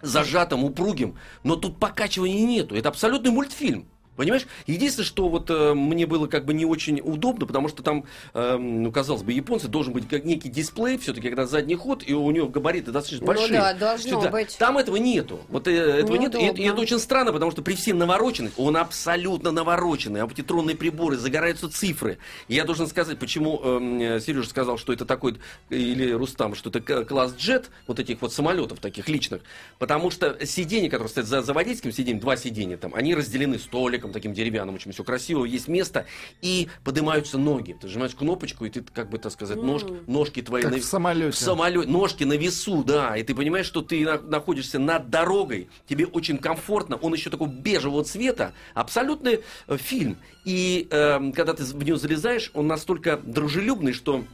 зажатым, 0.02 0.64
упругим, 0.64 1.16
но 1.42 1.56
тут 1.56 1.78
покачивания 1.80 2.44
нету. 2.44 2.74
Это 2.74 2.90
абсолютный 2.90 3.30
мультфильм. 3.30 3.88
Понимаешь? 4.18 4.46
Единственное, 4.66 5.06
что 5.06 5.28
вот 5.28 5.48
э, 5.48 5.74
мне 5.74 6.04
было 6.04 6.26
как 6.26 6.44
бы 6.44 6.52
не 6.52 6.64
очень 6.64 7.00
удобно, 7.00 7.46
потому 7.46 7.68
что 7.68 7.84
там, 7.84 8.04
э, 8.34 8.56
ну, 8.56 8.90
казалось 8.90 9.22
бы, 9.22 9.32
японцы 9.32 9.68
должен 9.68 9.92
быть 9.92 10.08
как 10.08 10.24
некий 10.24 10.48
дисплей, 10.48 10.98
все-таки, 10.98 11.28
когда 11.28 11.46
задний 11.46 11.76
ход, 11.76 12.02
и 12.04 12.14
у 12.14 12.28
него 12.32 12.48
габариты 12.48 12.90
достаточно 12.90 13.24
Ну 13.24 13.32
большие. 13.32 13.52
да, 13.52 13.74
должно 13.74 14.10
Всё, 14.10 14.20
да. 14.20 14.30
быть. 14.30 14.58
Там 14.58 14.76
этого 14.76 14.96
нету. 14.96 15.38
Вот 15.48 15.68
э, 15.68 15.70
этого 15.70 16.16
нет. 16.16 16.34
И, 16.34 16.38
и 16.62 16.64
это 16.66 16.80
очень 16.80 16.98
странно, 16.98 17.32
потому 17.32 17.52
что 17.52 17.62
при 17.62 17.74
всей 17.74 17.92
навороченности, 17.92 18.60
он 18.60 18.76
абсолютно 18.76 19.52
навороченный, 19.52 20.20
аптитронные 20.20 20.74
приборы, 20.76 21.16
загораются 21.16 21.70
цифры. 21.70 22.18
И 22.48 22.56
я 22.56 22.64
должен 22.64 22.88
сказать, 22.88 23.20
почему 23.20 23.60
э, 23.62 24.18
Сережа 24.20 24.48
сказал, 24.48 24.78
что 24.78 24.92
это 24.92 25.04
такой, 25.04 25.36
или 25.70 26.10
Рустам, 26.10 26.56
что 26.56 26.70
это 26.70 27.04
класс 27.04 27.36
джет, 27.38 27.70
вот 27.86 28.00
этих 28.00 28.20
вот 28.20 28.32
самолетов 28.32 28.80
таких 28.80 29.08
личных. 29.08 29.42
Потому 29.78 30.10
что 30.10 30.44
сиденья, 30.44 30.90
которые 30.90 31.08
стоят 31.08 31.28
за, 31.28 31.42
за 31.42 31.52
водительским 31.52 31.92
сиденьем, 31.92 32.18
два 32.18 32.36
сиденья 32.36 32.76
там, 32.76 32.92
они 32.96 33.14
разделены 33.14 33.60
столиком 33.60 34.07
таким 34.12 34.32
деревянным, 34.34 34.74
очень 34.74 34.92
все 34.92 35.04
красиво, 35.04 35.44
есть 35.44 35.68
место, 35.68 36.06
и 36.42 36.68
поднимаются 36.84 37.38
ноги. 37.38 37.72
Ты 37.80 37.86
нажимаешь 37.86 38.14
кнопочку, 38.14 38.64
и 38.64 38.70
ты, 38.70 38.82
как 38.82 39.10
бы 39.10 39.18
так 39.18 39.32
сказать, 39.32 39.58
нож- 39.58 39.84
ножки 40.06 40.42
твои 40.42 40.62
Как 40.62 40.72
на- 40.72 40.78
в 40.78 40.84
самолете. 40.84 41.30
в 41.30 41.36
самолете, 41.36 41.88
ножки 41.88 42.24
на 42.24 42.34
весу, 42.34 42.84
да, 42.84 43.16
и 43.16 43.22
ты 43.22 43.34
понимаешь, 43.34 43.66
что 43.66 43.82
ты 43.82 44.04
на- 44.04 44.20
находишься 44.20 44.78
над 44.78 45.10
дорогой, 45.10 45.68
тебе 45.88 46.06
очень 46.06 46.38
комфортно, 46.38 46.96
он 46.96 47.14
еще 47.14 47.30
такого 47.30 47.48
бежевого 47.48 48.04
цвета, 48.04 48.52
абсолютный 48.74 49.40
э, 49.66 49.76
фильм. 49.76 50.16
И 50.44 50.86
эм, 50.90 51.32
когда 51.32 51.52
ты 51.54 51.64
в 51.64 51.82
него 51.84 51.98
залезаешь, 51.98 52.50
он 52.54 52.66
настолько 52.66 53.16
дружелюбный, 53.18 53.92
что 53.92 54.24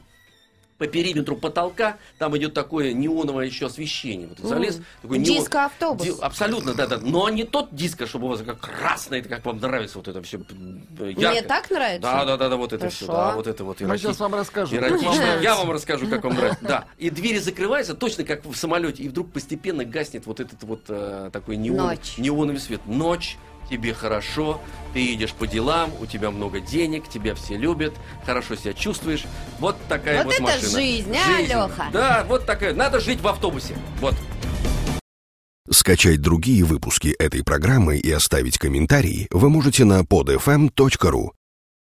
по 0.77 0.87
периметру 0.87 1.37
потолка 1.37 1.97
там 2.17 2.35
идет 2.37 2.53
такое 2.53 2.91
неоновое 2.93 3.45
еще 3.45 3.67
освещение. 3.67 4.27
Вот 4.27 4.39
залез, 4.39 4.77
М, 4.77 4.85
такой 5.01 5.17
неон- 5.19 5.23
диско-автобус. 5.23 6.05
Ди- 6.05 6.13
Абсолютно, 6.21 6.73
да, 6.73 6.85
да. 6.87 6.97
Но 7.01 7.29
не 7.29 7.45
тот 7.45 7.73
диско, 7.73 8.05
чтобы 8.07 8.25
у 8.25 8.29
вас 8.29 8.41
как 8.41 8.59
красное, 8.59 9.19
это 9.19 9.29
как 9.29 9.45
вам 9.45 9.57
нравится 9.59 9.97
вот 9.97 10.07
это 10.09 10.21
все 10.21 10.39
Мне 10.99 11.41
так 11.43 11.69
нравится? 11.71 12.01
Да, 12.01 12.25
да, 12.25 12.37
да, 12.37 12.49
да, 12.49 12.57
вот 12.57 12.73
это 12.73 12.89
все, 12.89 13.05
Хорошо. 13.05 13.29
да, 13.29 13.35
вот 13.35 13.47
это 13.47 13.63
вот. 13.63 13.79
Мы 13.79 13.87
эротич- 13.87 13.97
сейчас 13.99 14.19
вам 14.19 14.35
расскажем. 14.35 14.79
как 14.79 14.91
Эротично. 14.91 15.39
Я 15.41 15.55
вам 15.55 15.71
расскажу, 15.71 16.07
как 16.07 16.23
вам 16.23 16.33
нравится. 16.35 16.59
Да. 16.65 16.85
И 16.97 17.09
двери 17.09 17.39
закрываются 17.39 17.93
точно 17.93 18.23
как 18.25 18.45
в 18.45 18.55
самолете, 18.55 19.03
и 19.03 19.07
вдруг 19.07 19.31
постепенно 19.31 19.85
гаснет 19.85 20.25
вот 20.25 20.39
этот 20.39 20.61
вот 20.63 20.81
э, 20.89 21.29
такой 21.31 21.55
неон, 21.57 21.77
Ночь. 21.87 22.17
неоновый 22.17 22.59
свет. 22.59 22.81
Ночь. 22.85 23.37
Тебе 23.69 23.93
хорошо, 23.93 24.61
ты 24.93 24.99
едешь 24.99 25.33
по 25.33 25.47
делам, 25.47 25.91
у 25.99 26.05
тебя 26.05 26.31
много 26.31 26.59
денег, 26.59 27.09
тебя 27.09 27.35
все 27.35 27.57
любят, 27.57 27.93
хорошо 28.25 28.55
себя 28.55 28.73
чувствуешь. 28.73 29.23
Вот 29.59 29.75
такая 29.87 30.17
Вот 30.17 30.25
вот 30.25 30.33
это 30.35 30.43
машина. 30.43 30.69
жизнь, 30.69 31.15
а, 31.15 31.41
Лёха? 31.41 31.85
Да, 31.91 32.25
вот 32.27 32.45
такая. 32.45 32.73
Надо 32.73 32.99
жить 32.99 33.21
в 33.21 33.27
автобусе. 33.27 33.75
Вот. 33.99 34.15
Скачать 35.71 36.21
другие 36.21 36.63
выпуски 36.63 37.07
этой 37.17 37.43
программы 37.43 37.97
и 37.97 38.11
оставить 38.11 38.57
комментарии 38.59 39.27
вы 39.31 39.49
можете 39.49 39.83
на 39.83 40.01
podfm.ru. 40.01 41.31